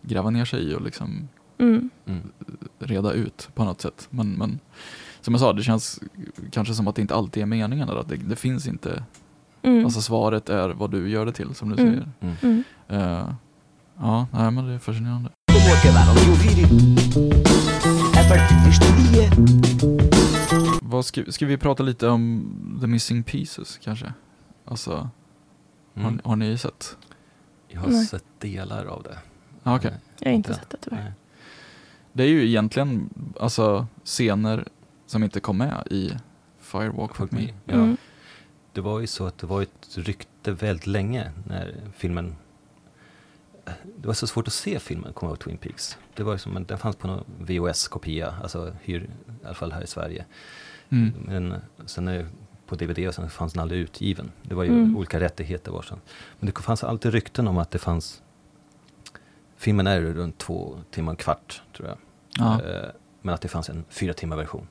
[0.02, 1.30] gräva ner sig i och liksom
[1.60, 1.90] Mm.
[2.06, 2.32] Mm.
[2.80, 4.08] reda ut på något sätt.
[4.10, 4.60] Men, men
[5.28, 5.99] som jag sa, det känns
[6.51, 7.89] kanske som att det inte alltid är meningen.
[7.89, 9.03] Eller att det, det finns inte,
[9.61, 9.86] Mm.
[9.86, 12.03] alltså svaret är vad du gör det till som du Mm.
[12.19, 12.63] säger.
[12.88, 13.30] Eh,
[13.97, 15.30] ja, nej, men det är fascinerande.
[20.82, 24.13] Vad ska, ska vi prata lite om The Missing Pieces kanske?
[24.65, 25.09] Alltså,
[25.95, 26.19] har, Mm.
[26.23, 26.97] har ni sett?
[27.67, 28.05] Jag har Nej.
[28.05, 29.17] sett delar av det.
[29.63, 29.93] Ah, okej.
[30.19, 31.03] Jag har inte sett det tyvärr.
[31.03, 31.11] Nej.
[32.13, 33.09] Det är ju egentligen
[33.39, 34.67] alltså, scener
[35.08, 36.12] som inte kom med i
[36.60, 37.53] Firewalk with Me.
[37.66, 37.74] Ja.
[37.74, 37.97] Mm.
[38.74, 42.36] Det var ju så att det var ett rykte väldigt länge när filmen
[43.97, 45.97] det var så svårt att se filmen, kommer jag ihåg, Twin Peaks.
[46.16, 49.01] Det var ju som en, den fanns på någon VHS-kopia, alltså hyr,
[49.41, 50.26] i alla fall här i Sverige.
[50.89, 51.12] Mm.
[51.26, 51.55] Men
[51.86, 52.28] sen när det,
[52.68, 54.32] på DVD och sen fanns den aldrig utgiven.
[54.43, 54.97] Det var ju Mm.
[54.97, 55.97] olika rättigheter varsin.
[56.39, 58.22] Men det fanns alltid rykten om att det fanns
[59.58, 61.97] Filmen är runt två timmar och en kvart, tror jag.
[62.38, 62.62] Ja.
[62.64, 62.89] Eh,
[63.22, 64.68] Men att det fanns en fyra timmar version.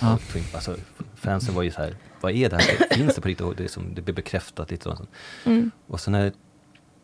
[0.00, 0.18] Ja.
[0.54, 0.76] Alltså,
[1.14, 2.86] fansen var ju så här, vad är det här?
[2.96, 3.46] Finns det på riktigt?
[3.46, 4.88] Och det, är som, det blev bekräftat lite.
[4.88, 5.10] Och, sånt.
[5.44, 5.70] Mm.
[5.86, 6.32] och sen när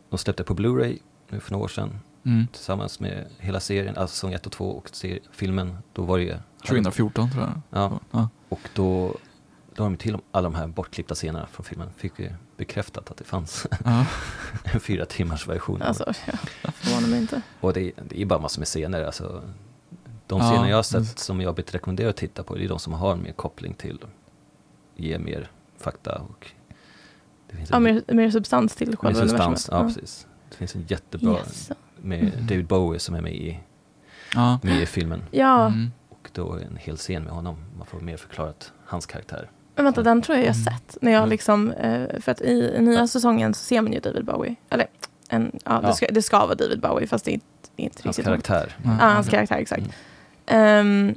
[0.09, 2.47] de släppte på Blu-ray nu för några år sedan Mm.
[2.47, 4.89] tillsammans med hela serien, alltså säsong 1 och 2 och
[5.31, 6.35] filmen, då var det ju...
[6.67, 7.61] 2014 tror jag.
[7.69, 8.29] Ja, Ja.
[8.49, 9.17] och då,
[9.75, 11.89] då har de till alla de här bortklippta scenerna från filmen.
[11.97, 14.05] Fick vi bekräftat att det fanns Ja.
[14.63, 15.81] en fyra timmars version.
[15.81, 16.13] Alltså,
[16.63, 17.41] jag förvånar mig inte.
[17.59, 19.03] Och det, det är bara massor med scener.
[19.03, 19.43] Alltså,
[20.29, 20.91] de Ja, scener jag har just.
[20.91, 23.73] sett som jag blivit rekommenderad att titta på, det är de som har mer koppling
[23.73, 23.99] till,
[24.95, 26.47] ger mer fakta och
[27.49, 29.69] det finns Ja, en, mer, mer substans till mer själva substans.
[29.69, 29.95] universumet.
[29.95, 30.27] Ja, precis.
[30.49, 31.71] Det finns en jättebra Yes.
[31.95, 32.47] med Mm.
[32.47, 33.59] David Bowie som är med i,
[34.35, 34.59] Ja.
[34.63, 35.21] med i filmen.
[35.31, 35.91] Ja, Mm.
[36.09, 37.57] Och då är det en hel scen med honom.
[37.77, 39.49] Man får mer förklarat hans karaktär.
[39.75, 40.63] men vänta, den tror jag jag Mm.
[40.65, 40.97] sett.
[41.01, 41.29] När jag Mm.
[41.29, 44.55] liksom, eh, för att i, i nya säsongen så ser man ju David Bowie.
[44.69, 44.87] Eller,
[45.29, 45.87] en, ja, Ja.
[45.87, 48.25] Det, ska, det ska vara David Bowie fast det är inte, inte Hans riktigt.
[48.25, 48.75] karaktär.
[48.83, 49.79] Ja, Ja, hans karaktär, exakt.
[49.81, 49.91] Mm.
[50.49, 51.15] Ehm,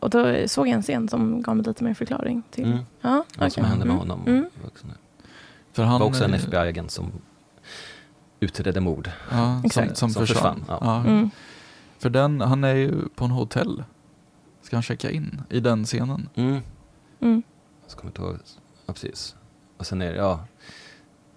[0.00, 2.64] och då såg jag en scen som gav mig lite mer förklaring till...
[2.64, 2.78] Mm.
[3.00, 3.70] Ja, Vad som okej.
[3.70, 3.98] hände med Mm.
[4.08, 4.26] honom.
[4.26, 4.44] Mm.
[5.72, 7.12] För Det han var också en eh, FBI-agent som
[8.40, 9.10] utredde mord.
[9.30, 10.26] Ja, som, som, Som försvann.
[10.60, 10.78] försvann, ja.
[10.80, 11.10] Ja.
[11.10, 11.30] Mm.
[11.98, 13.84] För den, han är ju på en hotell.
[14.62, 16.28] Ska han checka in i den scenen?
[16.34, 16.60] Mm.
[17.20, 17.42] Mm.
[17.86, 18.38] Så kommer jag inte ihåg.
[18.86, 19.36] Ja, precis.
[19.76, 20.44] Och sen är det, ja.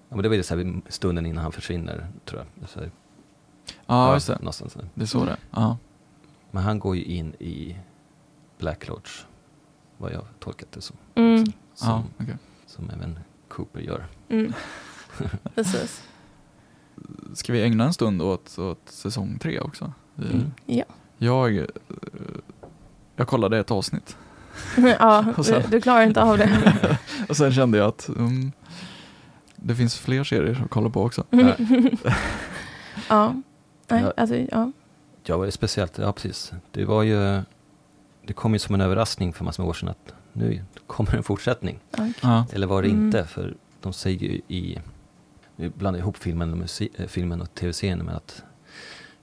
[0.10, 2.70] ja men det var ju så här vid stunden innan han försvinner, tror jag.
[2.70, 2.92] Så här,
[3.86, 4.38] Ja, just det.
[4.40, 4.78] Någonstans.
[4.94, 5.38] Det är så det är.
[5.52, 5.78] Ja.
[6.52, 7.76] Men han går ju in i
[8.60, 9.12] Black Lodge,
[9.98, 10.96] vad jag tolkat det som.
[11.16, 11.46] Mm.
[11.46, 11.54] Som,
[11.90, 12.38] Ja, okej.
[12.66, 14.06] som även Cooper gör.
[14.30, 14.54] Mm.
[15.56, 16.04] Precis.
[17.34, 19.94] Ska vi ägna en stund åt, åt säsong tre också?
[20.18, 20.52] Mm.
[20.66, 20.84] Ja.
[21.18, 21.66] Jag, eh,
[23.16, 24.18] jag kollade ett avsnitt
[25.00, 26.98] ja, sen- du, du klarar inte av det.
[27.30, 28.52] och sen kände jag att mm,
[29.56, 31.24] det finns fler serier att kolla på också.
[33.10, 33.34] ja.
[33.90, 34.14] Nej, Ja.
[34.18, 34.72] alltså, ja.
[35.28, 35.98] Ja, vad är speciellt?
[35.98, 36.52] Ja, precis.
[36.72, 37.42] Det var ju,
[38.28, 41.24] det kom ju som en överraskning för massor med år sedan att nu kommer en
[41.24, 41.80] fortsättning.
[41.98, 42.08] ja.
[42.22, 42.46] Ja.
[42.54, 43.06] Eller var det Mm.
[43.06, 43.26] inte?
[43.26, 44.80] För de säger ju i,
[45.56, 48.44] nu blandar ihop filmen och, musik, äh, filmen och tv-serien med att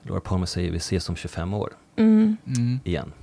[0.02, 2.36] Laura Palmer säger vi ses om 25 år Mm.
[2.84, 3.04] igen.
[3.04, 3.18] Mm.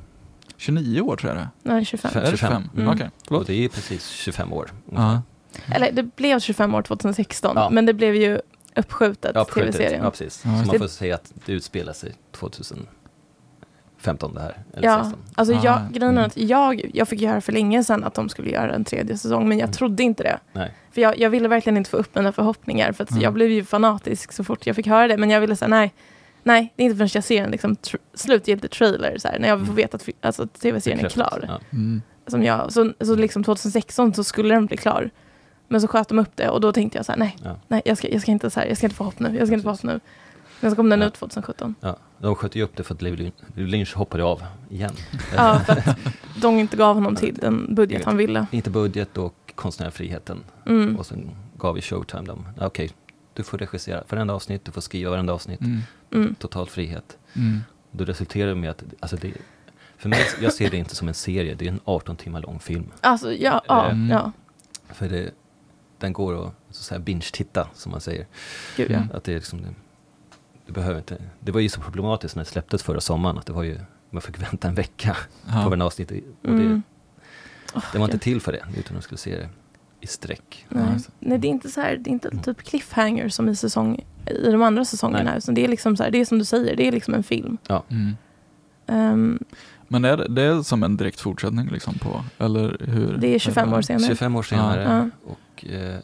[0.57, 2.11] 29 år tror jag det Nej, 25.
[2.15, 2.21] är.
[2.27, 2.69] Är det 25?
[2.75, 2.87] Mm.
[2.87, 3.47] Okej, Och förlåt.
[3.47, 4.71] det är ju precis 25 år.
[4.91, 5.21] Ja.
[5.75, 7.69] Eller det blev 25 år 2016, Ja.
[7.69, 8.41] men det blev ju
[8.75, 9.73] uppskjutet, uppskjutet.
[9.75, 10.03] tv-serien.
[10.03, 10.41] Ja, precis.
[10.45, 14.57] Ja, Så man får säga att det utspelar sig 2015 det här.
[14.73, 15.19] Eller Ja, 16.
[15.35, 16.25] alltså Ah, jag, grejen är mm.
[16.25, 19.17] att jag, jag fick ju höra för länge sedan att de skulle göra en tredje
[19.17, 19.73] säsong, men jag Mm.
[19.73, 20.39] trodde inte det.
[20.53, 20.73] Nej.
[20.91, 23.23] För jag, jag ville verkligen inte få upp mina förhoppningar, för att Mm.
[23.23, 25.93] jag blev ju fanatisk så fort jag fick höra det, men jag ville säga nej,
[26.43, 29.47] nej, det är inte förrän jag ser en liksom, tr- slutgiltig trailer, så här, när
[29.47, 29.75] jag får Mm.
[29.75, 31.45] veta att alltså, att tv-serien är klar.
[31.47, 31.59] Ja.
[31.77, 32.01] Mm.
[32.27, 35.09] Som jag, så, så liksom 2016 så skulle den bli klar.
[35.71, 37.55] Men så sköt de upp det och då tänkte jag så här, nej, Ja.
[37.67, 39.47] nej jag, ska, jag, ska inte, så här, jag ska inte få hopp nu, jag
[39.47, 39.99] ska inte få hopp nu.
[40.59, 41.07] Men så kom den Ja.
[41.07, 41.75] ut 2017.
[41.81, 44.91] Ja, de sköt ju upp det för att David Lynch- hoppade av igen.
[45.35, 45.97] Ja, för att
[46.41, 48.45] de inte gav honom till den budget han ville.
[48.51, 50.43] Inte budget och konstnärliga friheten.
[50.65, 50.95] Mm.
[50.97, 52.89] Och sen gav vi Showtime dem, okej,
[53.33, 55.79] du får regissera varenda avsnitt, du får skriva varenda avsnitt, Mm.
[56.13, 56.35] Mm.
[56.35, 57.17] total frihet.
[57.33, 57.59] Mm.
[57.91, 59.31] Då resulterar det med att, alltså det,
[59.97, 62.59] för mig, jag ser det inte som en serie, det är en 18 timmar lång
[62.59, 62.85] film.
[63.01, 64.09] Alltså, ja, ja, Mm.
[64.09, 64.31] ja.
[64.93, 65.31] För det,
[66.01, 68.27] den går att så att säga, binge-titta, som man säger.
[68.77, 68.95] Gud ja.
[68.97, 69.09] Mm.
[69.13, 69.67] Att det är liksom, det,
[70.65, 73.53] du behöver inte, det var ju så problematiskt när det släpptes förra sommaren, att det
[73.53, 73.79] var ju,
[74.09, 75.69] man fick vänta en vecka på Ja.
[75.69, 76.11] varje avsnitt.
[76.11, 76.83] Och det, Mm.
[77.75, 79.49] Åh, det var inte till för det, utan de skulle se det
[80.01, 80.65] i sträck.
[80.69, 80.85] Ja, Nej.
[80.97, 81.03] det.
[81.29, 83.99] Nej, det är inte så här, det är inte typ cliffhanger som i, säsong,
[84.45, 85.37] i de andra säsongerna.
[85.37, 87.23] Utan det är liksom så här, det är som du säger, det är liksom en
[87.23, 87.57] film.
[87.89, 88.15] Mm.
[88.87, 89.39] Ehm,
[89.87, 93.17] Men är det, det är som en direkt fortsättning liksom på, eller hur?
[93.17, 94.07] det är 25 år senare.
[94.07, 94.81] 25 år senare.
[94.83, 95.29] Ja.
[95.31, 95.37] Och,
[95.69, 95.95] eh,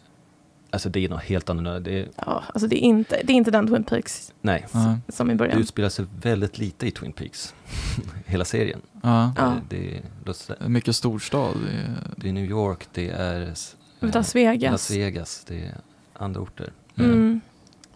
[0.70, 1.80] alltså det är något helt annorlunda.
[1.80, 4.98] Det är, Ja, alltså det är inte, det är inte den Twin Peaks nej, Ja.
[5.10, 5.60] som i det början.
[5.60, 7.54] utspelar sig väldigt lite i Twin Peaks.
[8.26, 8.82] Hela serien.
[9.04, 9.34] Ja.
[9.38, 11.58] Eh, Det, är, Mycket storstad.
[11.66, 14.72] Det är, det är New York, det är eh, Las Vegas.
[14.72, 15.76] Las Vegas, det är
[16.14, 16.72] andra orter.
[16.98, 17.42] Mm.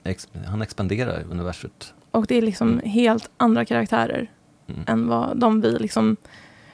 [0.04, 1.94] Ex, han expanderar universet.
[2.12, 4.32] Och det är liksom helt andra karaktärer
[4.68, 4.84] Mm.
[4.88, 6.18] än vad de vi liksom...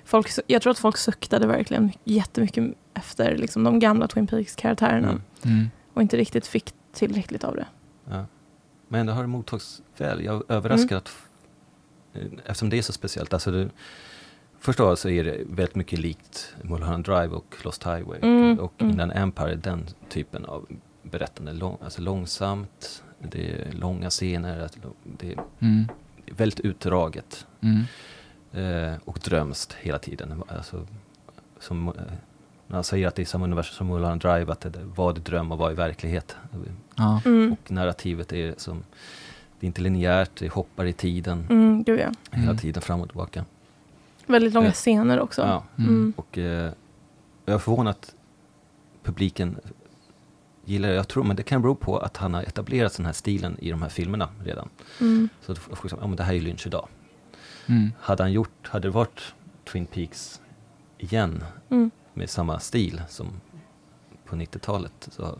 [0.05, 5.09] Folk, jag tror att folk suktade verkligen jättemycket efter liksom de gamla Twin Peaks-karaktärerna.
[5.09, 5.21] Mm.
[5.43, 5.69] mm.
[5.93, 7.65] Och inte riktigt fick tillräckligt av det.
[8.09, 8.25] Ja.
[8.87, 10.23] Men det har mottagits väl.
[10.23, 11.09] Jag är överraskad
[12.13, 12.33] Mm.
[12.33, 13.33] att, eftersom det är så speciellt.
[13.33, 13.69] Alltså det,
[14.59, 18.19] först av allt så är det väldigt mycket likt Mulholland Drive och Lost Highway.
[18.21, 18.91] Mm, Och mm.
[18.91, 20.65] Inland Empire, den typen av
[21.03, 21.53] berättande.
[21.53, 24.69] Lång, alltså långsamt, det är långa scener,
[25.03, 25.85] det är Mm.
[26.31, 27.45] väldigt utdraget.
[27.61, 27.83] Mm.
[28.53, 30.43] Eh, och drömskt hela tiden.
[30.47, 30.87] Alltså,
[31.59, 31.93] som, eh,
[32.67, 35.21] när han säger att det är samma universum som Mulholland Drive, att det, vad är
[35.21, 36.35] dröm och vad är verklighet.
[36.95, 37.21] Ja.
[37.25, 37.51] Mm.
[37.63, 38.83] Och narrativet är som,
[39.59, 42.11] det är inte linjärt, det hoppar i tiden, Mm, gud ja.
[42.31, 42.57] hela Mm.
[42.57, 43.45] tiden fram och tillbaka.
[44.25, 44.71] Väldigt långa Ja.
[44.73, 45.41] scener också.
[45.41, 45.63] Ja.
[45.77, 45.89] Mm.
[45.89, 46.13] Mm.
[46.15, 46.71] Och eh,
[47.45, 48.15] jag är förvånad att
[49.03, 49.57] publiken
[50.65, 50.95] gillar det.
[50.95, 53.69] Jag tror, men det kan bero på att han har etablerat den här stilen i
[53.71, 54.69] de här filmerna redan.
[55.01, 55.29] Mm.
[55.41, 56.87] Så folk säger, ja men det här är ju Lynch idag.
[57.67, 57.91] Mm.
[57.99, 59.33] Hade han gjort, hade det varit
[59.71, 60.41] Twin Peaks
[60.97, 61.91] igen Mm.
[62.17, 63.27] Med samma stil som
[64.25, 65.37] på 90-talet så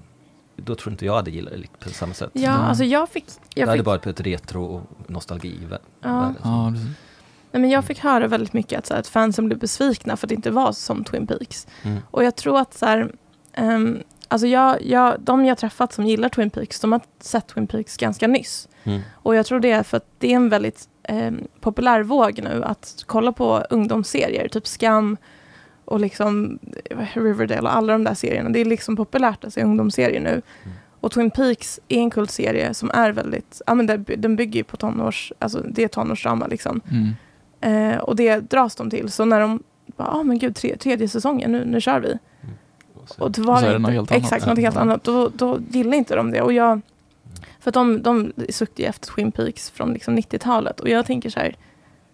[0.55, 2.29] då tror inte jag hade gillat det på samma sätt.
[2.33, 2.61] Ja, Mm.
[2.65, 3.25] alltså jag fick...
[3.27, 5.59] det Jag hade fick, varit på ett retro och nostalgi
[6.01, 6.33] Ja.
[6.43, 10.17] Ja, nej, men jag fick höra väldigt mycket att, så här, att fansen blev besvikna
[10.17, 11.67] för att det inte var som Twin Peaks.
[11.83, 11.99] Mm.
[12.11, 13.11] Och jag tror att så här,
[13.53, 17.67] ehm, alltså jag, jag, de jag träffat som gillar Twin Peaks, de har sett Twin
[17.67, 18.67] Peaks ganska nyss.
[18.83, 19.01] Mm.
[19.13, 22.63] Och jag tror det är för att det är en väldigt eh, populär våg nu
[22.63, 25.17] att kolla på ungdomsserier, typ Skam
[25.87, 26.59] och liksom
[26.89, 28.49] eh, Riverdale och alla de där serierna.
[28.49, 30.29] Det är liksom populärt att se ungdomsserier nu.
[30.29, 30.77] Mm.
[30.99, 34.77] Och Twin Peaks är en kultserie som är väldigt, ja men den bygger ju på
[34.77, 36.81] tonårs, alltså det är tonårsdrama liksom.
[36.91, 37.91] Mm.
[37.91, 39.11] Eh, och det dras de till.
[39.11, 39.63] Så när de
[39.97, 42.17] bara, ah men gud, tre, tredje säsongen, nu, nu kör vi.
[42.93, 44.23] Och så- Och det var så är det något helt annat.
[44.23, 44.81] exakt, något helt Ja.
[44.81, 45.03] annat.
[45.03, 46.41] Då, då gillar inte de det.
[46.41, 46.81] Och jag,
[47.59, 50.79] för att de, de suckte ju efter Twin Peaks från liksom 90-talet.
[50.79, 51.55] Och jag tänker så här,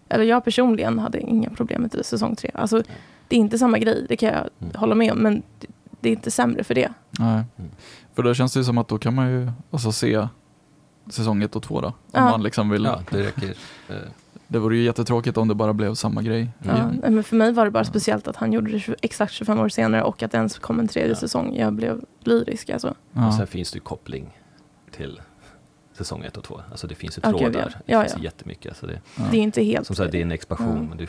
[0.08, 2.50] eller jag personligen hade inga problem med det, säsong tre.
[2.54, 2.82] Alltså,
[3.28, 4.74] det är inte samma grej, det kan jag Mm.
[4.74, 5.18] hålla med om.
[5.18, 5.42] Men
[6.00, 6.92] det, är inte sämre för det.
[7.18, 7.42] Nej.
[7.56, 7.70] Mm.
[8.14, 10.28] För då känns det ju som att då kan man ju alltså se
[11.10, 11.86] säsong ett och två då.
[11.88, 12.20] Om Ja.
[12.30, 12.84] man liksom vill.
[12.84, 13.54] Ja, det räcker.
[13.88, 13.96] Eh,
[14.48, 16.48] Det vore ju jättetråkigt om det bara blev samma grej.
[16.64, 16.76] Mm.
[17.02, 19.58] Ja, men för mig var det bara speciellt att han gjorde det 20, exakt 25
[19.60, 21.16] år senare och att det ens kom en tredje Ja.
[21.16, 21.56] säsong.
[21.56, 22.94] Jag blev lyrisk alltså.
[23.12, 23.26] Ja.
[23.28, 24.38] Och sen finns det ju koppling
[24.90, 25.20] till
[25.92, 26.60] säsong ett och två.
[26.70, 27.38] Alltså det finns ju trådar.
[27.38, 27.64] gud, ja.
[27.86, 28.22] Det Ja, finns ja.
[28.22, 28.68] jättemycket.
[28.70, 29.22] Alltså det, Ja.
[29.30, 29.86] Det är inte helt...
[29.86, 30.76] som sagt, det är en expansion.
[30.76, 30.82] Ja.
[30.88, 31.06] Men du,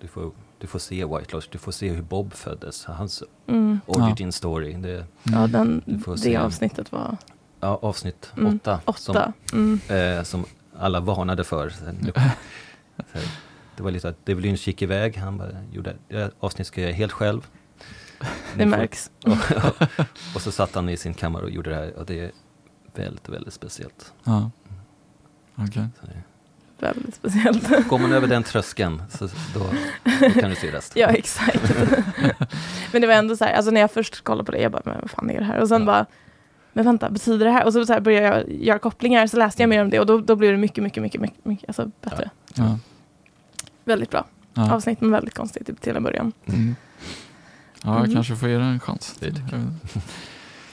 [0.00, 0.30] du, får,
[0.60, 2.84] du får se White Lodge, du får se hur Bob föddes.
[2.84, 4.72] Hans mm, origin story.
[4.72, 5.52] Det, ja, Mm.
[5.52, 6.36] den, det se.
[6.36, 7.16] avsnittet var
[7.60, 8.80] ja, avsnitt Mm, åtta.
[8.96, 9.32] Som, åtta.
[9.52, 9.80] Mm.
[9.88, 10.44] eh, som
[10.78, 11.72] alla varnade för.
[13.76, 15.16] Det var lite att David Lynch gick iväg.
[15.16, 17.46] Han bara, gjorde, det avsnitt ska jag göra helt själv.
[18.56, 19.10] Det märks.
[19.26, 19.32] och,
[20.34, 21.96] och så satt han i sin kammare och gjorde det här.
[21.96, 22.30] Och det är
[22.94, 24.12] väldigt, väldigt speciellt.
[24.24, 24.50] Ja.
[25.54, 25.88] Okej.
[26.00, 26.06] Så
[26.80, 27.88] Väldigt speciellt.
[27.88, 29.66] Går man över den tröskeln så då,
[30.20, 31.00] då kan du se resten.
[31.02, 31.72] ja, exakt.
[32.92, 34.82] men det var ändå så här, alltså när jag först kollade på det, jag bara,
[34.84, 35.60] men vad fan är det här?
[35.60, 35.86] Och sen Ja.
[35.86, 36.06] bara,
[36.72, 37.64] men vänta, betyder det här?
[37.64, 40.06] Och så, så här började jag göra kopplingar, så läste jag mer om det och
[40.06, 42.30] då, då blev det mycket, mycket, mycket, mycket, mycket alltså bättre.
[42.54, 42.78] Ja.
[43.84, 44.26] Väldigt bra.
[44.54, 44.72] Ja.
[44.74, 46.32] Avsnitt, men väldigt konstigt typ, till en början.
[46.46, 46.76] Mm.
[47.82, 48.14] Ja, jag Mm.
[48.14, 49.16] kanske får ge det en chans.
[49.20, 49.66] Det tycker Jag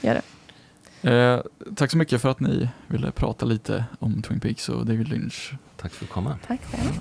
[0.00, 1.12] Gör inte.
[1.12, 1.40] Eh,
[1.74, 5.52] tack så mycket för att ni ville prata lite om Twin Peaks och David Lynch.
[5.80, 6.38] Tack för att komma.
[6.46, 7.00] Tack själv.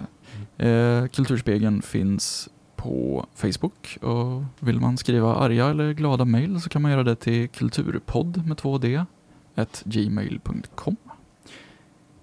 [0.70, 6.82] Eh, Kulturspegeln finns på Facebook och vill man skriva arga eller glada mejl så kan
[6.82, 9.06] man göra det till kulturpodd med 2D
[9.56, 10.96] at gmail.com.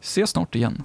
[0.01, 0.83] Ses snart igen.